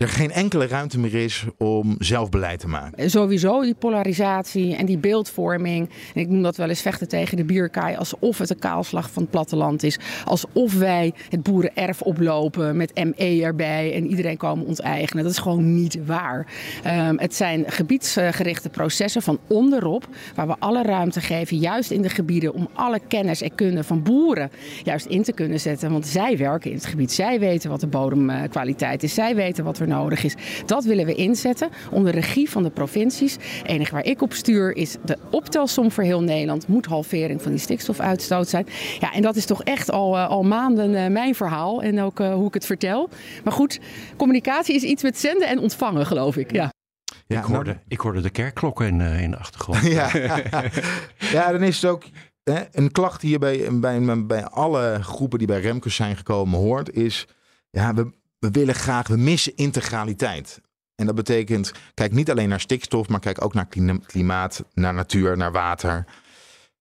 er 0.04 0.10
geen 0.10 0.32
enkele 0.32 0.68
ruimte 0.68 1.00
meer 1.00 1.16
is 1.16 1.46
om 1.58 1.96
zelf 2.00 2.30
beleid 2.30 2.60
te 2.60 2.68
maken. 2.68 3.10
Sowieso 3.10 3.62
die 3.62 3.74
polarisatie 3.74 4.76
en 4.76 4.86
die 4.86 4.98
beeldvorming. 4.98 5.90
En 6.14 6.22
ik 6.22 6.30
noem 6.30 6.42
dat 6.42 6.56
wel 6.56 6.70
eens 6.70 6.82
vechten 6.82 7.08
tegen 7.08 7.38
de 7.38 7.44
bierkaai. 7.44 7.96
Alsof 7.96 8.38
het 8.38 8.50
een 8.50 8.60
kaalslag 8.60 9.12
van 9.12 9.22
het 9.22 9.32
platteland 9.32 9.84
is. 9.84 10.00
Alsof 10.26 10.74
wij 10.74 11.14
het 11.30 11.44
boerenerf 11.44 12.02
oplopen 12.02 12.78
met 12.78 12.96
ME 12.96 13.40
erbij 13.44 13.94
en 13.94 14.08
iedereen 14.08 14.38
komen 14.38 14.66
onteigenen. 14.66 15.24
Dat 15.24 15.32
is 15.32 15.40
gewoon 15.40 15.74
niet 15.74 16.06
waar. 16.06 16.48
Um, 16.88 17.20
het 17.20 17.36
zijn 17.36 17.64
gebiedsgerichte 17.68 18.70
processen 18.70 19.22
van 19.22 19.40
onderop. 19.48 20.08
Waar 20.36 20.48
we 20.48 20.56
alle 20.60 20.84
ruimte 20.84 21.22
geven, 21.22 21.58
juist 21.58 21.92
in 21.92 22.02
de 22.02 22.10
gebieden, 22.10 22.54
om 22.54 22.68
alle 22.74 23.00
kennis 23.08 23.42
en 23.42 23.56
kunde 23.56 23.84
van 23.84 24.04
boeren 24.04 24.52
juist 24.84 25.06
in 25.06 25.24
te 25.24 25.34
kunnen 25.34 25.60
zetten. 25.60 25.92
Want 25.92 26.08
zij 26.08 26.38
werken 26.38 26.70
in 26.70 26.76
het 26.76 26.86
gebied. 26.86 27.12
Zij 27.12 27.40
weten 27.40 27.70
wat 27.70 27.80
de 27.80 27.88
bodemkwaliteit 27.88 29.04
is. 29.04 29.14
Zij 29.14 29.36
weten 29.36 29.64
wat 29.64 29.80
er 29.80 29.88
nodig 29.94 30.24
is. 30.24 30.36
Dat 30.66 30.84
willen 30.84 31.06
we 31.06 31.16
inzetten 31.16 31.70
onder 31.92 32.14
regie 32.14 32.50
van 32.50 32.64
de 32.64 32.70
provincies. 32.70 33.34
Het 33.34 33.68
enige 33.68 33.92
waar 33.92 34.06
ik 34.06 34.22
op 34.22 34.34
stuur 34.34 34.76
is 34.76 34.96
de 35.06 35.18
optelsom 35.32 35.92
voor 35.92 36.04
heel 36.04 36.22
Nederland. 36.22 36.68
Moet 36.68 36.86
halvering 36.86 37.42
van 37.42 37.52
die 37.52 37.60
stikstofuitstoot 37.60 38.48
zijn. 38.48 38.68
Ja, 39.00 39.14
en 39.14 39.22
dat 39.22 39.36
is 39.36 39.46
toch 39.46 39.64
echt 39.64 39.92
al, 39.92 40.16
uh, 40.16 40.30
al 40.30 40.44
maanden 40.44 40.90
uh, 40.90 41.08
mijn 41.08 41.36
verhaal 41.36 41.84
en 41.84 42.02
ook 42.02 42.20
uh, 42.20 42.34
hoe 42.34 42.48
ik 42.48 42.54
het 42.54 42.66
vertel. 42.66 43.10
Maar 43.44 43.54
goed, 43.54 43.80
communicatie 44.18 44.76
is 44.76 44.84
iets 44.84 45.04
met 45.04 45.18
zenden 45.18 45.48
en 45.48 45.60
ontvangen, 45.60 46.06
geloof 46.06 46.38
ik. 46.38 46.52
Ja. 46.52 46.72
Ja, 47.28 47.40
ik, 47.40 47.46
hoorde, 47.46 47.78
ik 47.88 48.00
hoorde 48.00 48.22
de 48.22 48.30
kerkklokken 48.30 48.88
in, 48.88 49.02
in 49.02 49.32
de 49.32 49.38
achtergrond. 49.38 49.82
ja. 50.00 50.10
ja, 51.18 51.52
dan 51.52 51.64
is 51.64 51.82
het 51.82 51.92
ook 51.92 52.04
hè, 52.44 52.62
een 52.72 52.92
klacht 52.92 53.22
die 53.22 53.30
je 53.30 53.40
bij, 53.40 53.80
bij, 53.80 54.26
bij 54.26 54.46
alle 54.46 55.00
groepen 55.02 55.38
die 55.38 55.48
bij 55.48 55.60
Remkes 55.60 55.96
zijn 55.96 56.16
gekomen 56.16 56.60
hoort, 56.60 56.94
is 56.94 57.28
ja, 57.70 57.94
we, 57.94 58.12
we 58.44 58.52
willen 58.52 58.76
graag, 58.76 59.08
we 59.08 59.18
missen 59.18 59.56
integraliteit. 59.56 60.62
En 60.96 61.06
dat 61.06 61.16
betekent, 61.16 61.72
kijk 61.94 62.12
niet 62.12 62.32
alleen 62.32 62.50
naar 62.50 62.60
stikstof, 62.60 63.08
maar 63.08 63.20
kijk 63.20 63.44
ook 63.44 63.54
naar 63.54 63.68
klimaat, 64.06 64.64
naar 64.74 64.94
natuur, 64.94 65.38
naar 65.38 65.52
water. 65.52 65.94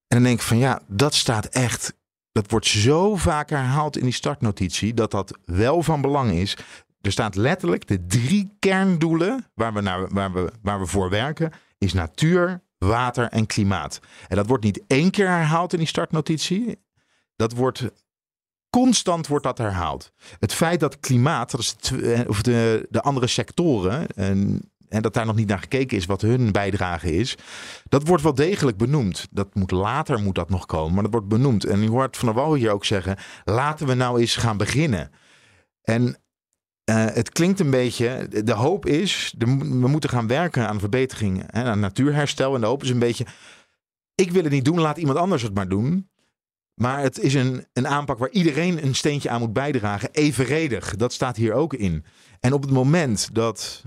En 0.07 0.18
dan 0.18 0.22
denk 0.22 0.38
ik 0.38 0.46
van 0.46 0.59
ja, 0.59 0.81
dat 0.87 1.14
staat 1.14 1.46
echt, 1.46 1.94
dat 2.33 2.51
wordt 2.51 2.66
zo 2.66 3.16
vaak 3.16 3.51
herhaald 3.51 3.96
in 3.96 4.05
die 4.05 4.12
startnotitie, 4.12 4.94
dat 4.94 5.11
dat 5.11 5.38
wel 5.44 5.83
van 5.83 6.01
belang 6.01 6.31
is. 6.31 6.57
Er 7.01 7.12
staat 7.12 7.35
letterlijk 7.35 7.88
de 7.88 8.07
drie 8.07 8.57
kerndoelen 8.59 9.46
waar 9.55 9.72
we, 9.72 9.81
naar, 9.81 10.09
waar 10.09 10.33
we, 10.33 10.53
waar 10.62 10.81
we 10.81 10.87
voor 10.87 11.11
werken, 11.11 11.53
is 11.79 11.92
natuur, 11.92 12.62
water 12.79 13.29
en 13.29 13.46
klimaat. 13.46 14.01
En 14.29 14.37
dat 14.37 14.46
wordt 14.46 14.64
niet 14.64 14.83
één 14.87 15.11
keer 15.11 15.29
herhaald 15.29 15.72
in 15.72 15.79
die 15.79 15.88
startnotitie. 15.88 16.79
Dat 17.37 17.53
wordt 17.53 17.90
Constant 18.76 19.26
wordt 19.26 19.44
dat 19.44 19.58
herhaald. 19.58 20.12
Het 20.38 20.54
feit 20.54 20.80
dat 20.80 21.00
klimaat, 21.00 21.76
eh, 22.02 22.20
of 22.26 22.42
de, 22.42 22.87
de 22.90 23.00
andere 23.00 23.26
sectoren, 23.26 24.06
en, 24.06 24.70
en 24.88 25.02
dat 25.02 25.14
daar 25.14 25.26
nog 25.26 25.37
niet 25.37 25.48
naar 25.48 25.58
gekeken 25.58 25.96
is 25.96 26.06
wat 26.06 26.20
hun 26.20 26.52
bijdrage 26.52 27.14
is, 27.14 27.37
dat 27.88 28.06
wordt 28.06 28.22
wel 28.22 28.35
degelijk 28.35 28.76
benoemd. 28.76 29.26
Dat 29.30 29.54
moet 29.54 29.70
later 29.70 30.20
moet 30.20 30.35
dat 30.35 30.50
nog 30.50 30.66
komen, 30.66 30.94
maar 30.94 31.02
dat 31.02 31.12
wordt 31.12 31.28
benoemd. 31.28 31.64
En 31.64 31.82
je 31.82 31.88
hoort 31.88 32.16
Van 32.16 32.28
der 32.28 32.37
Wal 32.37 32.54
hier 32.54 32.70
ook 32.70 32.85
zeggen, 32.85 33.16
laten 33.44 33.87
we 33.87 33.94
nou 33.94 34.20
eens 34.20 34.37
gaan 34.37 34.56
beginnen. 34.56 35.11
En 35.82 36.02
uh, 36.02 36.14
het 37.04 37.30
klinkt 37.30 37.61
een 37.61 37.70
beetje, 37.70 38.28
de 38.44 38.52
hoop 38.52 38.87
is, 38.87 39.35
de, 39.37 39.46
we 39.56 39.88
moeten 39.88 40.11
gaan 40.11 40.26
werken 40.26 40.68
aan 40.68 40.80
verbetering, 40.80 41.44
hè, 41.46 41.64
aan 41.64 41.80
natuurherstel. 41.80 42.54
En 42.54 42.61
de 42.61 42.66
hoop 42.66 42.82
is 42.82 42.90
een 42.90 42.98
beetje, 42.98 43.26
ik 44.14 44.30
wil 44.30 44.42
het 44.42 44.52
niet 44.52 44.64
doen, 44.64 44.80
laat 44.80 44.98
iemand 44.98 45.18
anders 45.18 45.42
het 45.42 45.54
maar 45.54 45.68
doen. 45.68 46.11
Maar 46.74 47.00
het 47.00 47.18
is 47.18 47.35
een, 47.35 47.66
een 47.72 47.88
aanpak 47.88 48.18
waar 48.18 48.30
iedereen 48.30 48.85
een 48.85 48.94
steentje 48.94 49.30
aan 49.30 49.40
moet 49.40 49.52
bijdragen. 49.52 50.08
Evenredig. 50.12 50.96
Dat 50.96 51.12
staat 51.12 51.37
hier 51.37 51.52
ook 51.52 51.74
in. 51.74 52.04
En 52.40 52.52
op 52.52 52.62
het 52.62 52.70
moment 52.70 53.35
dat 53.35 53.82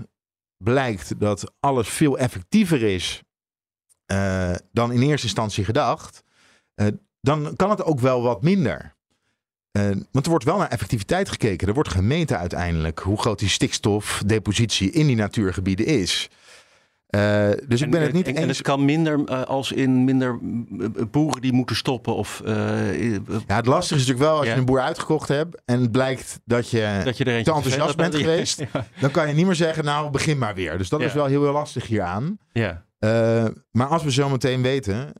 blijkt 0.56 1.20
dat 1.20 1.52
alles 1.60 1.88
veel 1.88 2.18
effectiever 2.18 2.82
is 2.82 3.22
uh, 4.12 4.54
dan 4.72 4.92
in 4.92 5.02
eerste 5.02 5.26
instantie 5.26 5.64
gedacht, 5.64 6.22
uh, 6.74 6.86
dan 7.20 7.56
kan 7.56 7.70
het 7.70 7.82
ook 7.82 8.00
wel 8.00 8.22
wat 8.22 8.42
minder. 8.42 8.94
Uh, 9.72 9.88
want 10.10 10.24
er 10.24 10.30
wordt 10.30 10.44
wel 10.44 10.58
naar 10.58 10.68
effectiviteit 10.68 11.28
gekeken. 11.28 11.68
Er 11.68 11.74
wordt 11.74 11.88
gemeten 11.88 12.38
uiteindelijk 12.38 12.98
hoe 12.98 13.20
groot 13.20 13.38
die 13.38 13.48
stikstofdepositie 13.48 14.90
in 14.90 15.06
die 15.06 15.16
natuurgebieden 15.16 15.86
is. 15.86 16.30
Uh, 17.16 17.48
dus 17.68 17.80
ik 17.80 17.90
ben 17.90 18.02
het 18.02 18.12
niet 18.12 18.26
en, 18.26 18.32
eens. 18.32 18.42
En 18.42 18.48
het 18.48 18.62
kan 18.62 18.84
minder 18.84 19.20
uh, 19.28 19.42
als 19.42 19.72
in 19.72 20.04
minder 20.04 20.38
boeren 21.10 21.42
die 21.42 21.52
moeten 21.52 21.76
stoppen. 21.76 22.14
Of, 22.14 22.42
uh, 22.46 23.14
ja, 23.46 23.56
het 23.56 23.66
lastige 23.66 24.00
is 24.00 24.06
natuurlijk 24.06 24.30
wel 24.30 24.36
als 24.36 24.46
ja. 24.46 24.52
je 24.52 24.58
een 24.58 24.64
boer 24.64 24.80
uitgekocht 24.80 25.28
hebt 25.28 25.62
en 25.64 25.80
het 25.80 25.92
blijkt 25.92 26.40
dat 26.44 26.70
je, 26.70 27.00
dat 27.04 27.16
je 27.16 27.24
er 27.24 27.44
te 27.44 27.52
enthousiast 27.52 27.96
bent 27.96 28.14
geweest. 28.14 28.54
Ja. 28.72 28.86
Dan 29.00 29.10
kan 29.10 29.28
je 29.28 29.34
niet 29.34 29.46
meer 29.46 29.54
zeggen, 29.54 29.84
nou 29.84 30.10
begin 30.10 30.38
maar 30.38 30.54
weer. 30.54 30.78
Dus 30.78 30.88
dat 30.88 31.00
is 31.00 31.12
wel 31.12 31.26
heel, 31.26 31.42
heel 31.42 31.52
lastig 31.52 31.86
hieraan. 31.86 32.38
Ja. 32.52 32.82
maar 33.70 33.86
als 33.86 34.02
we 34.02 34.12
zo 34.12 34.28
meteen 34.28 34.62
weten 34.62 35.12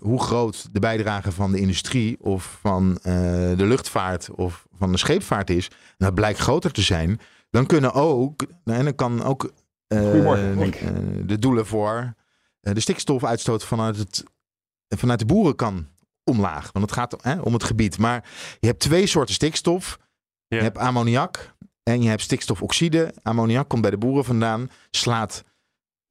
hoe 0.00 0.22
groot 0.22 0.68
de 0.72 0.80
bijdrage 0.80 1.32
van 1.32 1.52
de 1.52 1.60
industrie 1.60 2.16
of 2.20 2.58
van 2.60 2.98
de 3.02 3.54
luchtvaart 3.66 4.30
of 4.30 4.66
van 4.72 4.92
de 4.92 4.98
scheepvaart 4.98 5.50
is, 5.50 5.68
en 5.68 6.06
dat 6.06 6.14
blijkt 6.14 6.38
groter 6.38 6.72
te 6.72 6.82
zijn, 6.82 7.20
dan 7.50 7.66
kunnen 7.66 7.92
ook, 7.92 8.42
en 8.64 8.84
dan 8.84 8.94
kan 8.94 9.22
ook 9.22 9.50
uh, 9.94 10.66
de 11.26 11.38
doelen 11.38 11.66
voor 11.66 12.14
de 12.60 12.80
stikstofuitstoot 12.80 13.64
vanuit, 13.64 13.96
het, 13.96 14.24
vanuit 14.88 15.18
de 15.18 15.24
boeren 15.24 15.56
kan 15.56 15.88
omlaag. 16.24 16.72
Want 16.72 16.84
het 16.84 16.94
gaat 16.94 17.16
hè, 17.22 17.40
om 17.40 17.52
het 17.52 17.64
gebied. 17.64 17.98
Maar 17.98 18.28
je 18.60 18.66
hebt 18.66 18.80
twee 18.80 19.06
soorten 19.06 19.34
stikstof. 19.34 19.98
Ja. 20.46 20.56
Je 20.56 20.62
hebt 20.62 20.78
ammoniak 20.78 21.54
en 21.82 22.02
je 22.02 22.08
hebt 22.08 22.22
stikstofoxide. 22.22 23.14
Ammoniak 23.22 23.68
komt 23.68 23.82
bij 23.82 23.90
de 23.90 23.98
boeren 23.98 24.24
vandaan, 24.24 24.70
slaat 24.90 25.44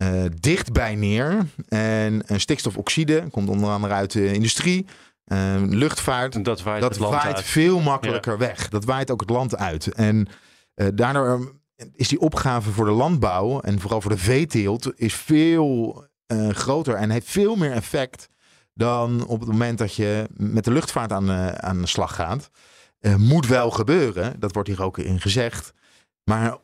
uh, 0.03 0.25
dichtbij 0.39 0.95
neer. 0.95 1.45
En 1.67 2.23
stikstofoxide 2.27 3.27
komt 3.31 3.49
onder 3.49 3.69
andere 3.69 3.93
uit 3.93 4.11
de 4.11 4.33
industrie. 4.33 4.85
Uh, 5.25 5.55
luchtvaart, 5.57 6.35
en 6.35 6.43
dat 6.43 6.61
waait, 6.61 6.81
dat 6.81 6.97
waait 6.97 7.43
veel 7.43 7.79
makkelijker 7.79 8.31
ja. 8.31 8.37
weg. 8.37 8.69
Dat 8.69 8.85
waait 8.85 9.11
ook 9.11 9.19
het 9.19 9.29
land 9.29 9.57
uit. 9.57 9.93
En 9.93 10.27
daardoor 10.93 11.58
is 11.93 12.07
die 12.07 12.19
opgave 12.19 12.71
voor 12.71 12.85
de 12.85 12.91
landbouw 12.91 13.59
en 13.59 13.79
vooral 13.79 14.01
voor 14.01 14.11
de 14.11 14.17
veeteelt 14.17 14.99
is 14.99 15.13
veel 15.13 16.03
uh, 16.27 16.49
groter 16.49 16.93
en 16.95 17.09
heeft 17.09 17.29
veel 17.29 17.55
meer 17.55 17.71
effect 17.71 18.29
dan 18.73 19.25
op 19.25 19.39
het 19.39 19.49
moment 19.49 19.77
dat 19.77 19.95
je 19.95 20.27
met 20.33 20.63
de 20.63 20.71
luchtvaart 20.71 21.11
aan, 21.11 21.29
uh, 21.29 21.47
aan 21.47 21.81
de 21.81 21.87
slag 21.87 22.15
gaat. 22.15 22.49
Uh, 22.99 23.15
moet 23.15 23.47
wel 23.47 23.71
gebeuren, 23.71 24.39
dat 24.39 24.53
wordt 24.53 24.69
hier 24.69 24.83
ook 24.83 24.97
in 24.97 25.19
gezegd. 25.19 25.73
Maar 26.23 26.57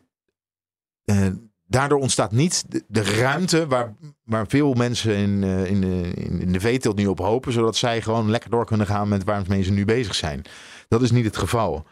daardoor 1.67 1.99
ontstaat 1.99 2.32
niet 2.32 2.65
de, 2.88 3.04
ruimte 3.04 3.67
waar, 3.67 3.95
waar 4.23 4.47
veel 4.47 4.73
mensen 4.73 5.15
in, 5.15 5.43
in, 5.43 5.82
de, 5.82 6.12
in 6.13 6.51
de 6.51 6.60
veeteelt 6.60 6.95
nu 6.95 7.08
op 7.08 7.19
hopen, 7.19 7.51
zodat 7.51 7.75
zij 7.75 8.01
gewoon 8.01 8.30
lekker 8.30 8.49
door 8.49 8.65
kunnen 8.65 8.88
gaan 8.88 9.08
met 9.08 9.23
waar 9.23 9.45
ze 9.63 9.71
nu 9.71 9.86
bezig 9.86 10.15
zijn. 10.15 10.41
Dat 10.88 11.01
is 11.01 11.12
niet 11.12 11.25
het 11.25 11.38
geval. 11.38 11.86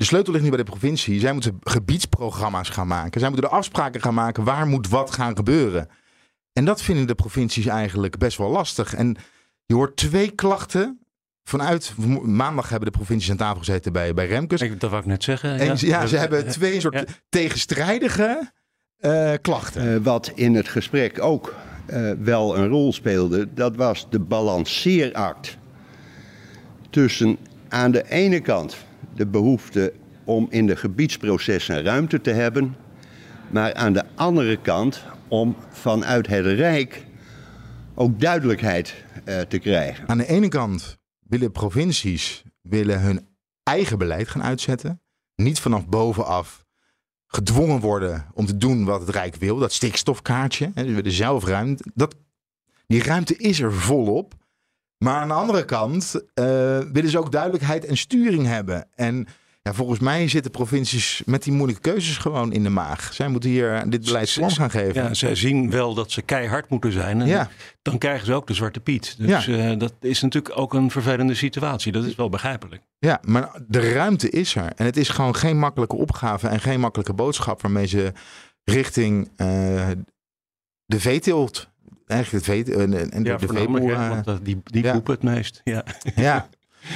De 0.00 0.06
sleutel 0.06 0.32
ligt 0.32 0.44
nu 0.44 0.50
bij 0.50 0.64
de 0.64 0.70
provincie. 0.70 1.20
Zij 1.20 1.32
moeten 1.32 1.58
gebiedsprogramma's 1.62 2.68
gaan 2.68 2.86
maken. 2.86 3.20
Zij 3.20 3.30
moeten 3.30 3.48
de 3.48 3.56
afspraken 3.56 4.00
gaan 4.00 4.14
maken 4.14 4.44
waar 4.44 4.66
moet 4.66 4.88
wat 4.88 5.10
gaan 5.10 5.36
gebeuren. 5.36 5.88
En 6.52 6.64
dat 6.64 6.82
vinden 6.82 7.06
de 7.06 7.14
provincies 7.14 7.66
eigenlijk 7.66 8.18
best 8.18 8.38
wel 8.38 8.50
lastig. 8.50 8.94
En 8.94 9.16
je 9.66 9.74
hoort 9.74 9.96
twee 9.96 10.30
klachten 10.30 11.00
vanuit 11.44 11.92
maandag 12.22 12.68
hebben 12.68 12.92
de 12.92 12.98
provincies 12.98 13.30
aan 13.30 13.36
tafel 13.36 13.58
gezeten 13.58 13.92
bij, 13.92 14.14
bij 14.14 14.26
Remkes. 14.26 14.60
Ik, 14.60 14.80
dat 14.80 14.90
wou 14.90 15.02
ik 15.02 15.08
net 15.08 15.24
zeggen. 15.24 15.58
En 15.58 15.66
ja. 15.66 15.76
ja, 15.78 16.06
ze 16.06 16.16
hebben 16.16 16.48
twee 16.48 16.80
soort 16.80 16.94
Ja. 16.94 17.04
tegenstrijdige 17.28 18.50
eh, 18.96 19.32
klachten. 19.40 19.94
Eh, 19.94 20.00
wat 20.02 20.32
in 20.34 20.54
het 20.54 20.68
gesprek 20.68 21.22
ook 21.22 21.54
eh, 21.86 22.10
wel 22.18 22.56
een 22.56 22.68
rol 22.68 22.92
speelde, 22.92 23.48
dat 23.54 23.76
was 23.76 24.06
de 24.10 24.20
balanceeract 24.20 25.56
tussen 26.90 27.38
aan 27.68 27.90
de 27.90 28.10
ene 28.10 28.40
kant 28.40 28.76
de 29.14 29.26
behoefte 29.26 29.92
om 30.24 30.46
in 30.50 30.66
de 30.66 30.76
gebiedsprocessen 30.76 31.82
ruimte 31.82 32.20
te 32.20 32.30
hebben, 32.30 32.76
maar 33.50 33.74
aan 33.74 33.92
de 33.92 34.04
andere 34.14 34.56
kant 34.56 35.04
om 35.28 35.56
vanuit 35.70 36.26
het 36.26 36.46
Rijk 36.46 37.06
ook 37.94 38.20
duidelijkheid 38.20 39.04
eh, 39.24 39.40
te 39.40 39.58
krijgen. 39.58 40.08
Aan 40.08 40.18
de 40.18 40.26
ene 40.26 40.48
kant 40.48 40.98
willen 41.18 41.52
provincies 41.52 42.42
willen 42.62 43.00
hun 43.00 43.28
eigen 43.62 43.98
beleid 43.98 44.28
gaan 44.28 44.42
uitzetten. 44.42 45.02
Niet 45.34 45.60
vanaf 45.60 45.86
bovenaf 45.86 46.64
gedwongen 47.26 47.80
worden 47.80 48.26
om 48.34 48.46
te 48.46 48.56
doen 48.56 48.84
wat 48.84 49.00
het 49.00 49.08
Rijk 49.08 49.36
wil. 49.36 49.56
Dat 49.56 49.72
stikstofkaartje. 49.72 50.70
Hè, 50.74 51.38
ruimte. 51.44 51.84
Dat, 51.94 52.14
die 52.86 53.02
ruimte 53.02 53.36
is 53.36 53.60
er 53.60 53.72
volop. 53.72 54.34
Maar 55.04 55.20
aan 55.20 55.28
de 55.28 55.34
andere 55.34 55.64
kant 55.64 56.24
eh, 56.34 56.44
willen 56.92 57.10
ze 57.10 57.18
ook 57.18 57.32
duidelijkheid 57.32 57.84
en 57.84 57.96
sturing 57.96 58.46
hebben. 58.46 58.86
En 58.94 59.26
ja, 59.62 59.72
volgens 59.74 59.98
mij 59.98 60.28
zitten 60.28 60.50
provincies 60.50 61.22
met 61.26 61.42
die 61.42 61.52
moeilijke 61.52 61.82
keuzes 61.90 62.16
gewoon 62.18 62.52
in 62.52 62.62
de 62.62 62.68
maag. 62.68 63.14
Zij 63.14 63.28
moeten 63.28 63.50
hier 63.50 63.90
dit 63.90 64.04
beleid 64.04 64.30
vorm 64.32 64.50
gaan 64.50 64.70
geven. 64.70 65.02
Ja, 65.02 65.14
zij 65.14 65.34
zien 65.34 65.70
wel 65.70 65.94
dat 65.94 66.10
ze 66.10 66.22
keihard 66.22 66.68
moeten 66.68 66.92
zijn. 66.92 67.20
En 67.20 67.26
Ja. 67.26 67.48
dan 67.82 67.98
krijgen 67.98 68.26
ze 68.26 68.34
ook 68.34 68.46
de 68.46 68.54
zwarte 68.54 68.80
piet. 68.80 69.14
Dus 69.18 69.46
eh, 69.48 69.78
dat 69.78 69.92
is 70.00 70.20
natuurlijk 70.20 70.58
ook 70.58 70.74
een 70.74 70.90
vervelende 70.90 71.34
situatie. 71.34 71.92
Dat 71.92 72.04
is 72.04 72.14
wel 72.14 72.28
begrijpelijk. 72.28 72.82
Ja, 72.98 73.20
maar 73.24 73.50
de 73.68 73.92
ruimte 73.92 74.30
is 74.30 74.54
er. 74.54 74.72
En 74.76 74.84
het 74.84 74.96
is 74.96 75.08
gewoon 75.08 75.36
geen 75.36 75.58
makkelijke 75.58 75.96
opgave 75.96 76.48
en 76.48 76.60
geen 76.60 76.80
makkelijke 76.80 77.12
boodschap 77.14 77.62
waarmee 77.62 77.86
ze 77.86 78.12
richting 78.64 79.30
eh, 79.36 79.88
de 80.84 81.00
veeteelt. 81.00 81.69
Eigenlijk 82.10 82.46
het 82.46 82.54
veet, 82.54 82.68
en, 82.76 83.10
en 83.12 83.24
Ja, 83.24 83.36
de 83.36 83.46
hè, 83.46 83.52
veeboeren. 83.54 84.08
want 84.08 84.24
dat- 84.24 84.44
die, 84.44 84.60
die 84.64 84.82
ja. 84.82 85.00
het 85.04 85.22
meest. 85.22 85.60
Ja. 85.64 85.84
Ja, 86.16 86.48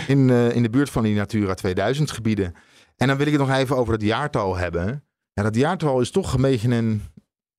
in, 0.07 0.31
eh, 0.31 0.55
in 0.57 0.63
de 0.63 0.71
buurt 0.71 0.91
van 0.91 1.03
die 1.03 1.15
Natura 1.15 1.55
2000 1.55 2.11
gebieden. 2.11 2.55
En 2.97 3.09
dan 3.09 3.17
wil 3.17 3.27
ik 3.27 3.33
het 3.33 3.41
nog 3.41 3.51
even 3.57 3.77
over 3.77 3.93
het 3.93 4.03
jaartal 4.03 4.57
hebben. 4.57 5.05
Ja, 5.33 5.43
dat 5.43 5.55
jaartal 5.57 6.01
is 6.01 6.11
toch 6.11 6.33
een 6.35 6.41
beetje 6.41 6.69
een 6.75 7.03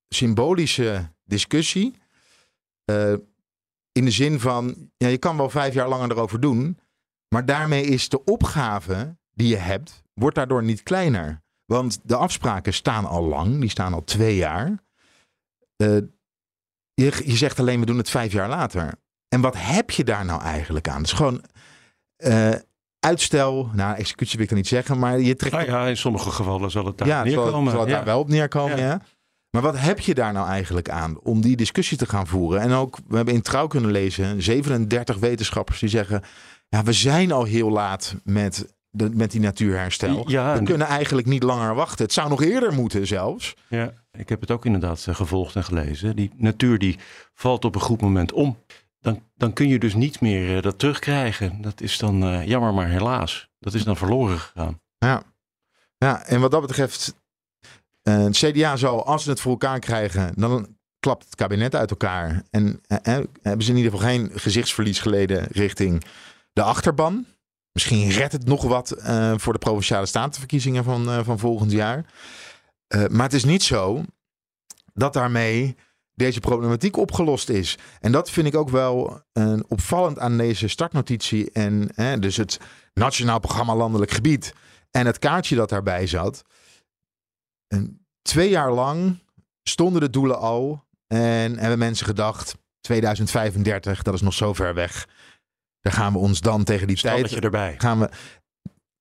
symbolische 0.10 1.10
discussie. 1.24 1.96
Eh, 2.86 3.14
in 3.92 4.06
de 4.06 4.12
zin 4.12 4.40
van, 4.40 4.90
ja, 4.98 5.08
je 5.08 5.18
kan 5.18 5.38
wel 5.38 5.50
vijf 5.50 5.74
jaar 5.74 5.90
langer 5.90 6.12
erover 6.12 6.40
doen. 6.40 6.80
Maar 7.30 7.46
daarmee 7.46 7.84
is 7.86 8.10
de 8.10 8.24
opgave 8.24 9.18
die 9.32 9.48
je 9.48 9.56
hebt, 9.58 10.04
wordt 10.14 10.36
daardoor 10.36 10.64
niet 10.64 10.84
kleiner. 10.84 11.44
Want 11.66 12.00
de 12.04 12.16
afspraken 12.16 12.74
staan 12.74 13.06
al 13.06 13.24
lang, 13.24 13.60
die 13.60 13.70
staan 13.70 13.94
al 13.94 14.04
twee 14.04 14.36
jaar. 14.36 14.84
Eh, 15.76 15.98
je, 16.96 17.22
je 17.26 17.36
zegt 17.36 17.60
alleen, 17.60 17.80
we 17.80 17.86
doen 17.86 17.98
het 17.98 18.10
vijf 18.10 18.32
jaar 18.32 18.50
later. 18.50 18.94
En 19.30 19.42
wat 19.42 19.56
heb 19.58 19.92
je 19.92 20.04
daar 20.04 20.26
nou 20.26 20.42
eigenlijk 20.42 20.88
aan? 20.88 20.98
Het 20.98 21.06
is 21.06 21.14
gewoon 21.14 21.44
eh, 22.16 22.52
uitstel. 23.00 23.70
Nou, 23.74 23.96
executie 23.96 24.34
wil 24.34 24.44
ik 24.44 24.50
dan 24.50 24.58
niet 24.58 24.68
zeggen, 24.68 25.00
maar 25.00 25.20
je 25.20 25.36
trekt. 25.36 25.66
Ja, 25.66 25.88
in 25.88 25.98
sommige 25.98 26.32
gevallen 26.32 26.72
zal 26.72 26.86
het 26.86 26.98
daar 26.98 27.08
ja, 27.08 27.16
zal, 27.30 27.44
neerkomen. 27.44 27.72
zal 27.72 27.82
het 27.82 27.90
ja. 27.90 27.96
daar 27.96 28.06
wel 28.06 28.20
op 28.20 28.30
neerkomen, 28.30 28.78
Ja. 28.78 28.86
ja. 28.86 29.02
Maar 29.50 29.64
wat 29.64 29.80
heb 29.80 30.00
je 30.00 30.14
daar 30.14 30.34
nou 30.34 30.48
eigenlijk 30.48 30.90
aan 30.90 31.20
om 31.20 31.42
die 31.42 31.56
discussie 31.56 31.98
te 31.98 32.06
gaan 32.06 32.28
voeren? 32.28 32.62
En 32.62 32.72
ook, 32.72 32.98
we 33.08 33.16
hebben 33.16 33.34
in 33.34 33.42
Trouw 33.42 33.68
kunnen 33.68 33.92
lezen, 33.92 34.42
37 34.42 35.18
wetenschappers 35.18 35.80
die 35.80 35.90
zeggen... 35.90 36.22
ja, 36.68 36.84
we 36.84 36.94
zijn 36.94 37.32
al 37.32 37.44
heel 37.44 37.70
laat 37.70 38.16
met, 38.24 38.74
de, 38.90 39.10
met 39.14 39.32
die 39.32 39.40
natuurherstel. 39.40 40.30
Ja, 40.30 40.52
we 40.52 40.58
en- 40.60 40.66
kunnen 40.66 40.88
eigenlijk 40.88 41.28
niet 41.28 41.44
langer 41.44 41.76
wachten. 41.76 42.06
Het 42.06 42.14
zou 42.14 42.30
nog 42.30 42.44
eerder 42.44 42.74
moeten 42.74 43.08
zelfs. 43.08 43.56
Ja, 43.68 43.94
ik 44.18 44.30
heb 44.30 44.42
het 44.42 44.52
ook 44.52 44.66
inderdaad 44.66 45.06
eh, 45.08 45.16
gevolgd 45.16 45.56
en 45.56 45.64
gelezen. 45.64 46.16
Die 46.16 46.32
natuur 46.36 46.80
die 46.80 47.00
valt 47.34 47.66
op 47.66 47.76
een 47.76 47.82
goed 47.82 48.02
moment 48.02 48.32
om. 48.32 48.58
Dan, 49.00 49.22
dan 49.36 49.54
kun 49.54 49.68
je 49.68 49.80
dus 49.80 49.94
niet 49.94 50.22
meer 50.22 50.56
eh, 50.56 50.62
dat 50.62 50.80
terugkrijgen. 50.80 51.62
Dat 51.62 51.82
is 51.82 51.98
dan 51.98 52.24
eh, 52.24 52.48
jammer, 52.48 52.74
maar 52.74 52.88
helaas. 52.88 53.50
Dat 53.60 53.74
is 53.74 53.84
dan 53.84 53.98
verloren 53.98 54.40
gegaan. 54.40 54.80
Ja. 54.98 55.24
ja, 55.98 56.24
en 56.24 56.40
wat 56.40 56.52
dat 56.52 56.62
betreft, 56.62 57.16
het 58.02 58.38
CDA 58.38 58.76
zal, 58.76 59.06
als 59.06 59.24
ze 59.24 59.30
het 59.30 59.40
voor 59.40 59.52
elkaar 59.52 59.80
krijgen, 59.80 60.34
dan 60.36 60.68
klapt 61.00 61.26
het 61.26 61.36
kabinet 61.36 61.76
uit 61.76 61.90
elkaar. 61.90 62.44
En 62.50 62.82
hebben 63.42 63.66
ze 63.66 63.72
in 63.72 63.78
ieder 63.78 63.92
geval 63.92 64.08
geen 64.08 64.32
gezichtsverlies 64.34 65.00
geleden 65.00 65.48
richting 65.52 66.04
de 66.54 66.62
achterban. 66.62 67.26
Misschien 67.72 68.10
redt 68.10 68.32
het 68.32 68.46
nog 68.46 68.64
wat 68.64 68.96
voor 69.36 69.54
de 69.54 69.60
provinciale 69.60 70.06
statenverkiezingen 70.06 70.84
van, 70.84 71.24
van 71.26 71.40
volgend 71.40 71.72
jaar. 71.72 72.06
Eh, 72.88 73.06
maar 73.08 73.24
het 73.24 73.34
is 73.34 73.44
niet 73.44 73.64
zo 73.64 74.04
dat 74.94 75.14
daarmee 75.14 75.76
deze 76.14 76.40
problematiek 76.40 76.98
opgelost 76.98 77.50
is. 77.50 77.78
En 78.00 78.12
dat 78.12 78.30
vind 78.30 78.48
ik 78.48 78.56
ook 78.56 78.70
wel 78.70 79.22
eh, 79.32 79.60
opvallend 79.68 80.20
aan 80.20 80.38
deze 80.38 80.68
startnotitie. 80.68 81.52
En 81.52 82.20
dus 82.20 82.38
het 82.38 82.60
Nationaal 82.94 83.40
Programma 83.40 83.76
Landelijk 83.76 84.12
Gebied. 84.12 84.54
En 84.92 85.06
het 85.06 85.20
kaartje 85.20 85.56
dat 85.56 85.70
daarbij 85.70 86.08
zat. 86.08 86.44
En 87.68 88.06
twee 88.22 88.50
jaar 88.50 88.72
lang 88.72 89.20
stonden 89.64 90.02
de 90.02 90.10
doelen 90.10 90.40
al. 90.40 90.84
En 91.08 91.58
hebben 91.58 91.80
mensen 91.80 92.06
gedacht: 92.06 92.56
2035, 92.82 94.02
dat 94.02 94.14
is 94.14 94.22
nog 94.22 94.34
zo 94.34 94.54
ver 94.54 94.74
weg. 94.74 95.08
Daar 95.82 95.94
gaan 95.94 96.14
we 96.14 96.20
ons 96.20 96.42
dan 96.42 96.64
tegen 96.64 96.88
die 96.88 96.98
tijd. 96.98 97.34
Erbij. 97.34 97.76
Gaan 97.78 98.00
we, 98.00 98.10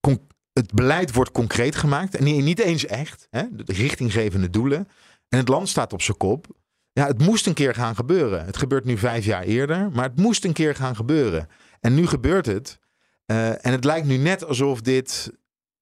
con- 0.01 0.27
het 0.55 0.73
beleid 0.73 1.13
wordt 1.13 1.31
concreet 1.31 1.77
gemaakt. 1.77 2.17
En 2.17 2.25
niet, 2.25 2.59
eens 2.59 2.87
echt. 2.87 3.27
Hè, 3.31 3.43
de 3.51 3.73
richtinggevende 3.73 4.51
doelen. 4.51 4.89
En 5.29 5.39
het 5.39 5.49
land 5.49 5.69
staat 5.69 5.93
op 5.93 6.03
zijn 6.03 6.17
kop. 6.17 6.47
Ja, 6.93 7.07
het 7.07 7.19
moest 7.19 7.47
een 7.47 7.55
keer 7.55 7.75
gaan 7.75 7.95
gebeuren. 7.95 8.45
Het 8.45 8.57
gebeurt 8.57 8.85
nu 8.85 8.99
vijf 8.99 9.25
jaar 9.25 9.43
eerder. 9.43 9.91
Maar 9.93 10.05
het 10.05 10.19
moest 10.19 10.45
een 10.45 10.53
keer 10.53 10.75
gaan 10.75 10.97
gebeuren. 10.97 11.49
En 11.81 11.95
nu 11.95 12.07
gebeurt 12.07 12.47
het. 12.47 12.79
Eh, 13.27 13.67
en 13.67 13.73
het 13.73 13.85
lijkt 13.85 14.07
nu 14.07 14.17
net 14.17 14.45
alsof 14.45 14.81
dit 14.81 15.33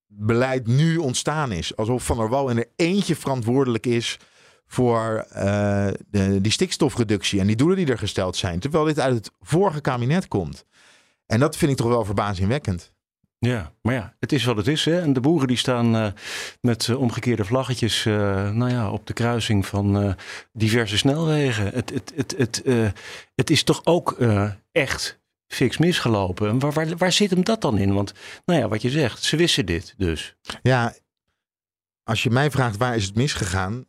beleid 0.07 0.67
nu 0.67 0.97
ontstaan 0.97 1.51
is. 1.51 1.75
Alsof 1.75 2.05
Van 2.05 2.17
der 2.17 2.29
Wal 2.29 2.49
in 2.49 2.57
er 2.57 2.69
eentje 2.75 3.15
verantwoordelijk 3.15 3.85
is 3.85 4.19
voor 4.65 5.25
eh, 5.29 5.87
de, 6.07 6.41
die 6.41 6.51
stikstofreductie 6.51 7.39
en 7.39 7.47
die 7.47 7.55
doelen 7.55 7.77
die 7.77 7.87
er 7.87 7.97
gesteld 7.97 8.35
zijn. 8.35 8.59
Terwijl 8.59 8.85
dit 8.85 8.99
uit 8.99 9.15
het 9.15 9.31
vorige 9.41 9.81
kabinet 9.81 10.27
komt. 10.27 10.65
En 11.25 11.39
dat 11.39 11.57
vind 11.57 11.71
ik 11.71 11.77
toch 11.77 11.87
wel 11.87 12.05
verbazingwekkend. 12.05 12.92
Ja, 13.45 13.73
maar 13.81 13.93
ja, 13.93 14.15
het 14.19 14.31
is 14.31 14.43
wat 14.43 14.57
het 14.57 14.67
is. 14.67 14.85
Hè? 14.85 15.01
En 15.01 15.13
de 15.13 15.19
boeren 15.19 15.47
die 15.47 15.57
staan 15.57 15.95
eh, 15.95 16.11
met 16.61 16.87
eh, 16.89 16.99
omgekeerde 16.99 17.45
vlaggetjes 17.45 18.05
eh, 18.05 18.51
nou 18.51 18.71
ja, 18.71 18.91
op 18.91 19.07
de 19.07 19.13
kruising 19.13 19.65
van 19.65 20.15
diverse 20.53 20.97
snelwegen. 20.97 21.65
Het, 21.65 21.89
het, 21.89 22.13
het, 22.15 22.35
het, 22.37 22.61
het 23.35 23.49
is 23.49 23.63
toch 23.63 23.85
ook 23.85 24.17
echt 24.71 25.21
fix 25.47 25.77
misgelopen. 25.77 26.49
En 26.49 26.59
waar, 26.59 26.71
waar, 26.71 26.97
waar 26.97 27.11
zit 27.11 27.29
hem 27.29 27.43
dat 27.43 27.61
dan 27.61 27.77
in? 27.77 27.93
Want, 27.93 28.13
nou 28.45 28.59
ja, 28.59 28.67
wat 28.67 28.81
je 28.81 28.89
zegt, 28.89 29.23
ze 29.23 29.35
wisten 29.35 29.65
dit 29.65 29.93
dus. 29.97 30.35
Ja, 30.61 30.95
als 32.03 32.23
je 32.23 32.29
mij 32.29 32.51
vraagt 32.51 32.77
waar 32.77 32.95
is 32.95 33.05
het 33.05 33.15
misgegaan. 33.15 33.85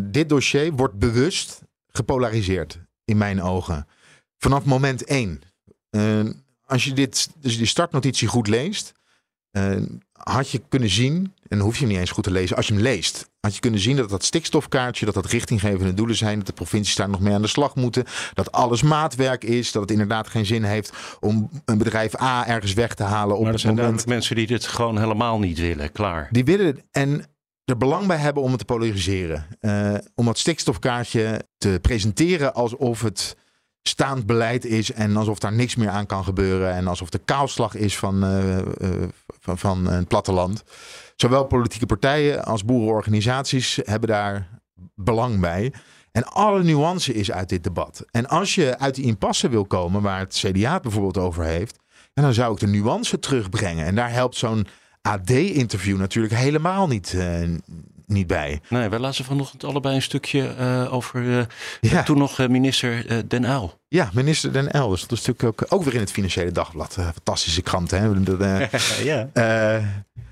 dit 0.00 0.28
dossier 0.28 0.72
wordt 0.72 0.98
bewust 0.98 1.62
gepolariseerd 1.86 2.78
in 3.04 3.16
mijn 3.16 3.42
ogen. 3.42 3.86
Vanaf 4.38 4.64
moment 4.64 5.04
één. 5.04 5.40
Als 6.66 6.84
je 6.84 6.92
dit, 6.92 7.28
dus 7.40 7.56
die 7.56 7.66
startnotitie 7.66 8.28
goed 8.28 8.48
leest, 8.48 8.92
eh, 9.50 9.76
had 10.12 10.50
je 10.50 10.62
kunnen 10.68 10.90
zien, 10.90 11.34
en 11.48 11.58
hoef 11.58 11.74
je 11.74 11.80
hem 11.80 11.88
niet 11.88 11.98
eens 11.98 12.10
goed 12.10 12.24
te 12.24 12.30
lezen, 12.30 12.56
als 12.56 12.66
je 12.66 12.72
hem 12.72 12.82
leest, 12.82 13.30
had 13.40 13.54
je 13.54 13.60
kunnen 13.60 13.80
zien 13.80 13.96
dat 13.96 14.10
dat 14.10 14.24
stikstofkaartje, 14.24 15.04
dat 15.04 15.14
dat 15.14 15.26
richtinggevende 15.26 15.94
doelen 15.94 16.16
zijn, 16.16 16.38
dat 16.38 16.46
de 16.46 16.52
provincies 16.52 16.96
daar 16.96 17.08
nog 17.08 17.20
mee 17.20 17.34
aan 17.34 17.42
de 17.42 17.48
slag 17.48 17.74
moeten, 17.74 18.04
dat 18.34 18.52
alles 18.52 18.82
maatwerk 18.82 19.44
is, 19.44 19.72
dat 19.72 19.82
het 19.82 19.90
inderdaad 19.90 20.28
geen 20.28 20.46
zin 20.46 20.62
heeft 20.62 20.92
om 21.20 21.50
een 21.64 21.78
bedrijf 21.78 22.20
A 22.20 22.46
ergens 22.46 22.72
weg 22.72 22.94
te 22.94 23.02
halen 23.02 23.36
op 23.36 23.42
Maar 23.44 23.52
er 23.52 23.58
zijn 23.58 23.74
moment 23.74 24.06
mensen 24.06 24.36
die 24.36 24.46
dit 24.46 24.66
gewoon 24.66 24.98
helemaal 24.98 25.38
niet 25.38 25.58
willen. 25.58 25.92
Klaar. 25.92 26.28
die 26.30 26.44
willen 26.44 26.78
en 26.90 27.26
er 27.64 27.76
belang 27.76 28.06
bij 28.06 28.16
hebben 28.16 28.42
om 28.42 28.50
het 28.50 28.58
te 28.58 28.64
polariseren. 28.64 29.46
Eh, 29.60 29.94
om 30.14 30.24
dat 30.24 30.38
stikstofkaartje 30.38 31.46
te 31.58 31.78
presenteren 31.82 32.54
alsof 32.54 33.02
het 33.02 33.36
staand 33.82 34.26
beleid 34.26 34.64
is 34.64 34.92
en 34.92 35.16
alsof 35.16 35.38
daar 35.38 35.52
niks 35.52 35.76
meer 35.76 35.88
aan 35.88 36.06
kan 36.06 36.24
gebeuren 36.24 36.72
en 36.72 36.86
alsof 36.86 37.10
de 37.10 37.18
kaalslag 37.18 37.74
is 37.74 37.98
van, 37.98 38.24
eh, 38.24 38.58
eh, 38.58 38.64
van, 39.40 39.58
van 39.58 39.86
het 39.86 40.08
platteland. 40.08 40.64
Zowel 41.16 41.44
politieke 41.44 41.86
partijen 41.86 42.44
als 42.44 42.64
boerenorganisaties 42.64 43.78
hebben 43.84 44.08
daar 44.08 44.48
belang 44.94 45.40
bij. 45.40 45.72
En 46.12 46.24
alle 46.24 46.62
nuance 46.62 47.14
is 47.14 47.32
uit 47.32 47.48
dit 47.48 47.64
debat. 47.64 48.04
En 48.10 48.28
als 48.28 48.54
je 48.54 48.78
uit 48.78 48.94
die 48.94 49.04
impasse 49.04 49.48
wil 49.48 49.64
komen, 49.64 50.02
waar 50.02 50.18
het 50.18 50.44
CDA 50.46 50.72
het 50.72 50.82
bijvoorbeeld 50.82 51.18
over 51.18 51.44
heeft, 51.44 51.78
dan 52.14 52.34
zou 52.34 52.52
ik 52.52 52.60
de 52.60 52.66
nuance 52.66 53.18
terugbrengen. 53.18 53.86
En 53.86 53.94
daar 53.94 54.12
helpt 54.12 54.36
zo'n 54.36 54.66
AD-interview 55.02 55.98
natuurlijk 55.98 56.34
helemaal 56.34 56.86
niet, 56.86 57.14
eh, 57.14 57.40
niet 58.12 58.26
bij. 58.26 58.60
Nee, 58.68 58.88
wij 58.88 58.98
lazen 58.98 59.24
vanochtend 59.24 59.64
allebei 59.64 59.94
een 59.94 60.02
stukje 60.02 60.54
uh, 60.60 60.94
over 60.94 61.22
uh, 61.22 61.42
Ja. 61.80 62.02
toen 62.02 62.18
nog 62.18 62.38
uh, 62.38 62.46
minister 62.48 63.10
uh, 63.12 63.18
Den 63.26 63.44
Uyl. 63.44 63.80
Ja, 63.88 64.10
minister 64.12 64.52
Den 64.52 64.76
Uyl. 64.76 64.88
Dat 64.88 65.12
is 65.12 65.24
natuurlijk 65.24 65.44
ook, 65.44 65.64
ook 65.68 65.84
weer 65.84 65.94
in 65.94 66.00
het 66.00 66.10
Financiële 66.10 66.52
Dagblad. 66.52 66.96
Uh, 66.98 67.04
fantastische 67.04 67.62
krant, 67.62 67.90
hè? 67.90 68.22
De, 68.22 68.68
ja. 69.04 69.28
uh, 69.78 69.86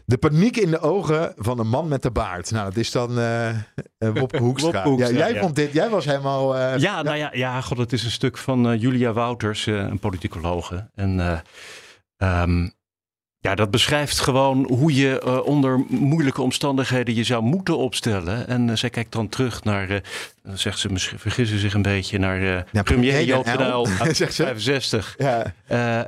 de 0.05 0.19
paniek 0.19 0.57
in 0.57 0.71
de 0.71 0.81
ogen 0.81 1.33
van 1.37 1.59
een 1.59 1.69
man 1.69 1.89
met 1.89 2.03
de 2.03 2.11
baard. 2.11 2.51
Nou, 2.51 2.65
dat 2.65 2.77
is 2.77 2.91
dan 2.91 3.19
uh, 3.19 3.51
Wopke 3.99 4.39
Hoekstra. 4.47 4.73
Wopke 4.73 4.89
Hoekstra, 4.89 5.13
ja, 5.13 5.19
jij 5.19 5.35
ja. 5.35 5.41
vond 5.41 5.57
dit, 5.57 5.73
jij 5.73 5.89
was 5.89 6.05
helemaal... 6.05 6.57
uh, 6.57 6.79
ja, 6.79 7.03
nou 7.03 7.17
ja, 7.17 7.31
ja, 7.33 7.61
god, 7.61 7.79
het 7.79 7.93
is 7.93 8.05
een 8.05 8.11
stuk 8.11 8.39
van 8.39 8.73
uh, 8.73 8.81
Julia 8.81 9.13
Wouters, 9.13 9.67
uh, 9.67 9.79
een 9.79 9.99
politicologe. 9.99 10.91
En 10.95 11.43
um, 12.19 12.73
ja, 13.43 13.55
dat 13.55 13.71
beschrijft 13.71 14.21
gewoon 14.21 14.67
hoe 14.73 14.95
je 14.95 15.23
uh, 15.25 15.47
onder 15.47 15.85
moeilijke 15.89 16.43
omstandigheden 16.43 17.15
je 17.15 17.25
zou 17.25 17.43
moeten 17.43 17.77
opstellen. 17.77 18.49
En 18.49 18.69
uh, 18.69 18.77
zij 18.77 18.91
kijkt 18.91 19.13
dan 19.13 19.29
terug 19.29 19.65
naar, 19.65 19.91
uh, 19.91 19.99
zegt 20.55 20.79
ze, 20.79 20.93
misschien 20.93 21.19
vergissen 21.19 21.59
zich 21.59 21.75
een 21.75 21.83
beetje, 21.83 22.19
naar 22.19 22.67
ja, 22.73 22.83
premier 22.83 23.25
Joop 23.25 23.45
den 23.45 23.61
Uyl 23.61 23.87
uit 23.99 24.17
Zegt 24.23 24.35
ze? 24.35 24.43
65. 24.43 25.17
Ja. 25.19 26.07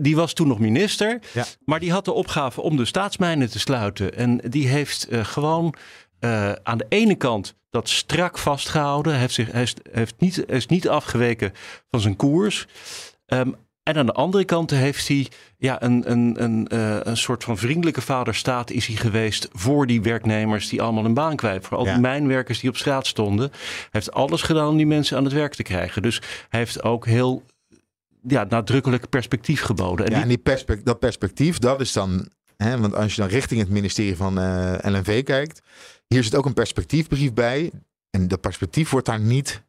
Die 0.00 0.16
was 0.16 0.32
toen 0.32 0.48
nog 0.48 0.58
minister, 0.58 1.18
Ja. 1.32 1.44
maar 1.64 1.80
die 1.80 1.92
had 1.92 2.04
de 2.04 2.12
opgave 2.12 2.60
om 2.60 2.76
de 2.76 2.84
staatsmijnen 2.84 3.50
te 3.50 3.58
sluiten. 3.58 4.16
En 4.16 4.40
die 4.48 4.68
heeft 4.68 5.08
gewoon 5.10 5.74
aan 6.62 6.78
de 6.78 6.86
ene 6.88 7.14
kant 7.14 7.54
dat 7.70 7.88
strak 7.88 8.38
vastgehouden. 8.38 9.12
Hij 9.12 9.20
heeft, 9.20 9.34
zich, 9.34 9.52
hij 9.52 9.62
is, 9.62 9.74
heeft 9.92 10.14
niet, 10.18 10.48
is 10.48 10.66
niet 10.66 10.88
afgeweken 10.88 11.52
van 11.90 12.00
zijn 12.00 12.16
koers. 12.16 12.66
Um, 13.26 13.56
en 13.84 13.96
aan 13.96 14.06
de 14.06 14.12
andere 14.12 14.44
kant 14.44 14.70
heeft 14.70 15.08
hij 15.08 15.28
ja, 15.58 15.82
een, 15.82 16.10
een, 16.10 16.42
een, 16.42 16.68
uh, 16.72 16.96
een 17.02 17.16
soort 17.16 17.44
van 17.44 17.58
vriendelijke 17.58 18.00
vaderstaat 18.00 18.70
is 18.70 18.86
hij 18.86 18.96
geweest 18.96 19.48
voor 19.52 19.86
die 19.86 20.02
werknemers 20.02 20.68
die 20.68 20.82
allemaal 20.82 21.04
een 21.04 21.14
baan 21.14 21.36
kwijt. 21.36 21.66
Voor 21.66 21.76
al 21.76 21.84
die 21.84 21.92
Ja. 21.92 21.98
mijnwerkers 21.98 22.60
die 22.60 22.70
op 22.70 22.76
straat 22.76 23.06
stonden. 23.06 23.50
Hij 23.50 23.88
heeft 23.90 24.12
alles 24.12 24.42
gedaan 24.42 24.68
om 24.68 24.76
die 24.76 24.86
mensen 24.86 25.16
aan 25.16 25.24
het 25.24 25.32
werk 25.32 25.54
te 25.54 25.62
krijgen. 25.62 26.02
Dus 26.02 26.20
hij 26.48 26.60
heeft 26.60 26.82
ook 26.82 27.06
heel 27.06 27.42
ja, 28.28 28.44
nadrukkelijk 28.48 29.08
perspectief 29.08 29.60
geboden. 29.60 30.04
En 30.06 30.10
Ja, 30.10 30.16
die- 30.16 30.22
en 30.22 30.28
die 30.28 30.38
perspect 30.38 30.84
dat 30.86 30.98
perspectief, 30.98 31.58
dat 31.58 31.80
is 31.80 31.92
dan... 31.92 32.28
Hè, 32.56 32.78
want 32.80 32.94
als 32.94 33.14
je 33.14 33.20
dan 33.20 33.30
richting 33.30 33.60
het 33.60 33.68
ministerie 33.70 34.16
van 34.16 34.38
eh, 34.38 34.74
LNV 34.82 35.22
kijkt... 35.22 35.60
Hier 36.06 36.24
zit 36.24 36.34
ook 36.34 36.46
een 36.46 36.54
perspectiefbrief 36.54 37.32
bij. 37.32 37.70
En 38.10 38.28
dat 38.28 38.40
perspectief 38.40 38.90
wordt 38.90 39.06
daar 39.06 39.20
niet 39.20 39.62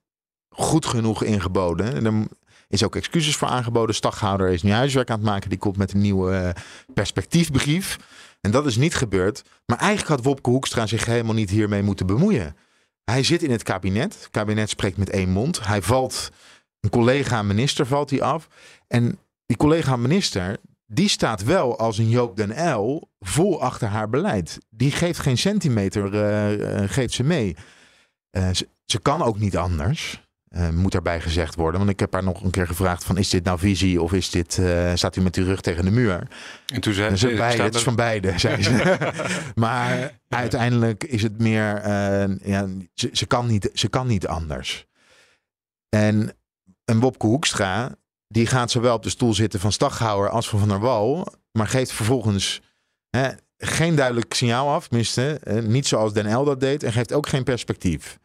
goed 0.50 0.86
genoeg 0.86 1.24
ingeboden. 1.24 1.94
En 1.96 2.06
er 2.06 2.28
is 2.68 2.84
ook 2.84 2.96
excuses 2.96 3.36
voor 3.36 3.48
aangeboden. 3.48 3.96
Staghouder 3.96 4.50
is 4.50 4.64
nu 4.64 4.72
huiswerk 4.72 5.10
aan 5.10 5.18
het 5.18 5.26
maken. 5.26 5.50
Die 5.50 5.58
komt 5.58 5.78
met 5.78 5.94
een 5.94 6.02
nieuwe 6.02 6.36
eh, 6.36 6.50
perspectiefbrief. 6.94 7.98
En 8.42 8.52
dat 8.52 8.66
is 8.66 8.76
niet 8.76 8.96
gebeurd. 8.96 9.44
Maar 9.66 9.78
eigenlijk 9.78 10.10
had 10.10 10.24
Wopke 10.24 10.50
Hoekstra 10.50 10.88
zich 10.88 11.06
helemaal 11.06 11.34
niet 11.34 11.50
hiermee 11.50 11.82
moeten 11.82 12.06
bemoeien. 12.06 12.56
Hij 13.04 13.24
zit 13.24 13.44
in 13.44 13.52
het 13.52 13.64
kabinet. 13.64 14.14
Het 14.14 14.30
kabinet 14.30 14.70
spreekt 14.70 14.98
met 14.98 15.10
één 15.10 15.30
mond. 15.30 15.68
Hij 15.68 15.82
valt, 15.82 16.32
een 16.80 16.90
collega 16.90 17.44
minister 17.44 17.86
valt 17.86 18.10
hij 18.10 18.22
af. 18.22 18.48
En 18.88 19.20
die 19.46 19.58
collega 19.58 19.96
minister, 19.96 20.58
die 20.86 21.10
staat 21.10 21.44
wel 21.44 21.80
als 21.80 21.98
een 21.98 22.10
Joop 22.10 22.38
den 22.38 22.68
Uyl 22.68 23.10
vol 23.20 23.62
achter 23.62 23.88
haar 23.88 24.10
beleid. 24.10 24.58
Die 24.70 24.92
geeft 24.92 25.20
geen 25.20 25.38
centimeter, 25.38 26.14
eh, 26.14 26.84
eh, 26.84 26.90
geeft 26.90 27.14
ze 27.14 27.24
mee. 27.24 27.56
Ze 28.86 29.00
kan 29.02 29.22
ook 29.22 29.40
niet 29.40 29.58
anders. 29.58 30.25
Eh, 30.56 30.70
moet 30.70 30.92
daarbij 30.92 31.22
gezegd 31.22 31.56
worden. 31.56 31.80
Want 31.80 31.92
ik 31.92 32.00
heb 32.00 32.14
haar 32.14 32.24
nog 32.24 32.44
een 32.44 32.50
keer 32.50 32.68
gevraagd: 32.68 33.04
van, 33.04 33.18
is 33.18 33.30
dit 33.30 33.44
nou 33.44 33.60
visie 33.60 34.02
of 34.02 34.14
is 34.14 34.30
dit, 34.30 34.58
eh, 34.58 34.92
staat 34.94 35.16
u 35.16 35.22
met 35.22 35.36
uw 35.36 35.46
rug 35.46 35.62
tegen 35.62 35.86
de 35.86 35.92
muur? 35.92 36.28
en 36.74 36.82
toen 36.82 36.94
zei 36.94 37.16
ze, 37.16 37.34
beide, 37.34 37.64
het 37.64 37.76
is 37.76 37.82
van 37.82 37.96
beide, 37.96 38.40
zei 38.40 38.64
ze. 38.64 38.98
maar 39.56 40.20
uiteindelijk 40.30 41.04
is 41.04 41.24
het 41.24 41.40
meer, 41.40 41.76
eh, 41.76 42.38
ja, 42.44 42.68
ze, 42.94 43.10
ze, 43.12 43.26
kan 43.26 43.48
niet, 43.48 43.70
ze 43.74 43.88
kan 43.88 44.08
niet 44.08 44.28
anders. 44.28 44.86
En, 45.90 46.34
en 46.86 47.00
Wopke 47.00 47.26
Hoekstra, 47.26 47.96
die 48.28 48.48
gaat 48.48 48.72
zowel 48.72 48.96
op 48.96 49.04
de 49.04 49.10
stoel 49.10 49.34
zitten 49.34 49.60
van 49.60 49.72
Staghouwer 49.72 50.30
als 50.30 50.50
van 50.50 50.60
Van 50.60 50.68
der 50.68 50.80
Wal, 50.80 51.28
maar 51.52 51.68
geeft 51.68 51.92
vervolgens 51.92 52.62
hè, 53.10 53.30
geen 53.58 53.96
duidelijk 53.96 54.34
signaal 54.34 54.70
af, 54.70 54.88
tenminste, 54.88 55.42
niet 55.64 55.88
zoals 55.88 56.14
Den 56.14 56.38
L 56.38 56.44
dat 56.44 56.60
deed, 56.60 56.84
en 56.84 56.92
geeft 56.92 57.14
ook 57.14 57.28
geen 57.28 57.44
perspectief. 57.44 58.18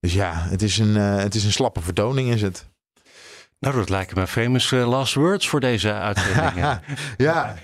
Dus 0.00 0.12
ja, 0.12 0.32
het 0.48 0.62
is 0.62 0.78
een, 0.78 0.96
eh, 0.96 1.16
het 1.16 1.34
is 1.34 1.44
een 1.44 1.52
slappe 1.52 1.80
vertoning, 1.80 2.32
is 2.32 2.42
het. 2.42 2.66
Nou, 3.58 3.74
dat 3.74 3.88
lijken 3.88 4.18
me 4.18 4.26
famous 4.26 4.72
eh, 4.72 4.88
last 4.88 5.14
words 5.14 5.48
voor 5.48 5.60
deze 5.60 5.92
uitzending. 5.92 6.54
ja, 7.16 7.54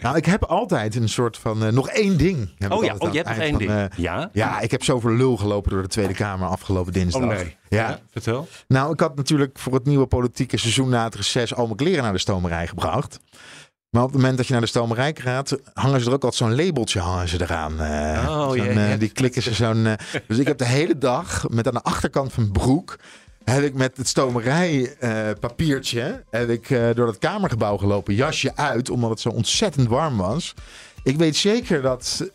nou, 0.00 0.16
ik 0.16 0.24
heb 0.24 0.44
altijd 0.44 0.94
een 0.94 1.08
soort 1.08 1.36
van 1.36 1.64
eh, 1.64 1.72
nog 1.72 1.88
één 1.88 2.18
ding. 2.18 2.54
heb 2.58 2.72
oh 2.72 2.84
ja, 2.84 2.94
oh, 2.98 3.12
je 3.12 3.16
hebt 3.16 3.28
nog 3.28 3.38
één 3.38 3.50
van, 3.50 3.58
ding. 3.58 3.90
ja? 3.96 4.30
ja, 4.32 4.60
ik 4.60 4.70
heb 4.70 4.84
zoveel 4.84 5.10
lul 5.10 5.36
gelopen 5.36 5.70
door 5.70 5.82
de 5.82 5.88
Tweede 5.88 6.14
Kamer 6.14 6.48
afgelopen 6.48 6.92
dinsdag. 6.92 7.22
Oh 7.22 7.28
nee. 7.28 7.56
Ja. 7.68 7.98
vertel. 8.10 8.48
Nou, 8.68 8.92
ik 8.92 9.00
had 9.00 9.16
natuurlijk 9.16 9.58
voor 9.58 9.74
het 9.74 9.84
nieuwe 9.84 10.06
politieke 10.06 10.56
seizoen 10.56 10.88
na 10.88 11.04
het 11.04 11.14
reces 11.14 11.54
al 11.54 11.64
mijn 11.64 11.76
kleren 11.76 12.02
naar 12.02 12.12
de 12.12 12.18
stomerij 12.18 12.66
gebracht. 12.66 13.20
Maar 13.96 14.04
op 14.04 14.10
het 14.10 14.20
moment 14.20 14.36
dat 14.36 14.46
je 14.46 14.52
naar 14.52 14.62
de 14.62 14.68
stomerij 14.68 15.14
gaat, 15.18 15.58
hangen 15.74 16.00
ze 16.00 16.06
er 16.06 16.12
ook 16.14 16.24
altijd 16.24 16.34
zo'n 16.34 16.64
labeltje 16.64 17.00
hangen 17.00 17.28
ze 17.28 17.40
eraan. 17.42 17.80
eh. 17.80 18.40
Oh, 18.48 18.56
ja, 18.56 18.64
eh, 18.64 18.98
die 18.98 19.08
klikken 19.08 19.42
ze 19.42 19.54
zo'n. 19.54 19.86
eh, 19.86 19.92
dus 20.28 20.38
ik 20.38 20.46
heb 20.46 20.58
de 20.58 20.64
hele 20.66 20.98
dag 20.98 21.48
met 21.48 21.66
aan 21.66 21.74
de 21.74 21.82
achterkant 21.82 22.32
van 22.32 22.42
mijn 22.42 22.52
broek. 22.64 22.98
Heb 23.44 23.62
ik 23.62 23.74
met 23.74 23.96
het 23.96 24.08
stomerij 24.08 24.96
eh, 24.98 25.10
papiertje 25.40 26.24
heb 26.30 26.48
ik, 26.48 26.68
door 26.94 27.06
het 27.06 27.18
kamergebouw 27.18 27.76
gelopen. 27.76 28.14
Jasje 28.14 28.56
uit, 28.56 28.90
omdat 28.90 29.10
het 29.10 29.20
zo 29.20 29.28
ontzettend 29.28 29.88
warm 29.88 30.16
was. 30.16 30.54
Ik 31.02 31.16
weet 31.16 31.36
zeker 31.36 31.82
dat 31.82 32.30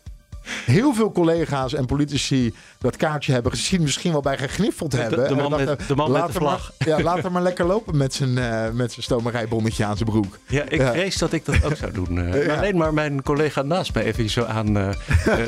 heel 0.64 0.94
veel 0.94 1.12
collega's 1.12 1.74
en 1.74 1.86
politici 1.86 2.54
dat 2.78 2.96
kaartje 2.96 3.32
hebben 3.32 3.52
gezien. 3.52 3.80
Misschien 3.82 4.12
wel 4.12 4.20
bij 4.20 4.38
gegniffeld 4.38 4.92
hebben. 4.92 5.28
de 5.28 5.34
man 5.34 5.50
dachten, 5.50 5.68
met- 5.68 5.88
de 5.88 5.94
man 5.94 6.10
met 6.10 6.20
laat 6.20 6.32
de 6.32 6.38
hem 6.38 6.42
maar- 6.48 6.58
vlag. 6.58 6.72
ja, 6.78 7.00
laat 7.02 7.22
hem 7.22 7.32
maar 7.32 7.42
lekker 7.42 7.64
lopen 7.66 7.96
met 7.96 8.14
zijn, 8.14 8.38
eh, 8.38 8.70
met 8.70 8.92
zijn 8.92 9.02
stomerijbonnetje 9.04 9.84
aan 9.84 9.96
zijn 9.96 10.08
broek. 10.08 10.38
Ja, 10.48 10.62
ik 10.68 10.80
Ja. 10.80 10.92
vrees 10.92 11.16
dat 11.18 11.32
ik 11.32 11.44
dat 11.44 11.64
ook 11.64 11.76
zou 11.76 11.92
doen. 11.92 12.18
eh. 12.18 12.46
Ja. 12.46 12.54
Alleen 12.56 12.76
maar 12.76 12.94
mijn 12.94 13.22
collega 13.22 13.62
naast 13.62 13.94
mij 13.94 14.04
even 14.04 14.30
zo 14.30 14.44
aan 14.44 14.76
eh, 14.76 14.88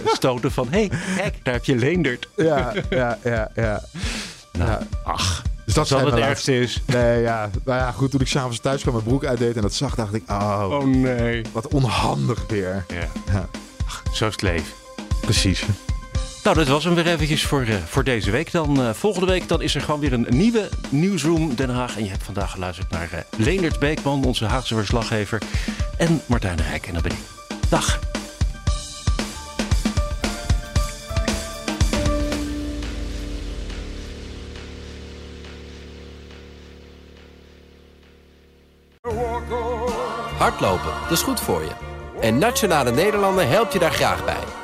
stoten 0.07 0.53
van... 0.53 0.67
hé, 0.71 0.79
hey, 0.79 0.91
kijk, 1.17 1.37
daar 1.43 1.55
heb 1.55 1.65
je 1.65 1.77
Leendert. 1.77 2.29
Ja, 2.37 2.73
ja, 2.91 3.19
ja, 3.25 3.51
ja. 3.55 3.83
Nou, 4.59 4.71
Ja. 4.71 4.81
ach, 5.05 5.43
Dus 5.65 5.75
dat 5.75 5.89
het 5.89 6.15
ergste 6.15 6.59
is. 6.61 6.83
Nee, 6.87 7.21
ja. 7.23 7.51
Nou 7.65 7.79
ja, 7.79 7.91
goed. 7.91 8.11
Toen 8.11 8.21
ik 8.21 8.27
s'avonds 8.27 8.61
thuis 8.61 8.81
kwam 8.83 8.95
mijn 8.95 9.07
broek 9.07 9.25
uitdeed 9.25 9.57
en 9.57 9.63
dat 9.63 9.75
zag, 9.75 9.95
dacht 9.95 10.15
ik, 10.15 10.23
oh, 10.31 10.67
Oh 10.71 10.85
nee. 10.85 11.43
wat 11.53 11.69
onhandig 11.69 12.45
weer. 12.49 12.85
Ja. 12.89 13.09
Ja. 13.33 13.49
Ach, 13.87 14.03
zo 14.13 14.27
is 14.27 14.33
het 14.33 14.43
leven. 14.43 14.73
Precies. 15.25 15.65
Nou, 16.45 16.57
dat 16.57 16.69
was 16.69 16.85
hem 16.85 16.95
weer 16.95 17.07
eventjes 17.07 17.45
voor, 17.45 17.63
eh, 17.63 17.77
voor 17.87 18.05
deze 18.05 18.31
week. 18.31 18.53
Dan 18.53 18.83
eh, 18.83 18.91
volgende 18.93 19.27
week 19.27 19.49
dan 19.49 19.63
is 19.63 19.75
er 19.75 19.81
gewoon 19.81 20.01
weer 20.01 20.13
een 20.13 20.27
nieuwe 20.29 20.69
Nieuwsroom 20.89 21.55
Den 21.55 21.71
Haag. 21.71 21.97
En 21.97 22.05
je 22.05 22.11
hebt 22.11 22.23
vandaag 22.23 22.51
geluisterd 22.51 22.91
naar 22.91 23.09
eh 23.13 23.19
Leendert 23.37 23.79
Beekman, 23.79 24.25
onze 24.25 24.45
Haagse 24.45 24.75
verslaggever. 24.75 25.43
En 25.97 26.21
Martijn 26.27 26.57
de 26.57 26.63
Rijk. 26.63 26.87
En 26.87 26.95
dat 26.95 27.03
ben 27.03 27.13
ik. 27.13 27.19
Dag. 27.69 27.99
Hardlopen, 40.39 40.93
dat 41.03 41.11
is 41.11 41.23
goed 41.23 41.41
voor 41.41 41.63
je. 41.63 41.71
En 42.21 42.39
Nationale 42.39 42.91
Nederlanden 42.91 43.49
helpt 43.49 43.73
je 43.73 43.79
daar 43.79 43.93
graag 43.93 44.25
bij. 44.25 44.64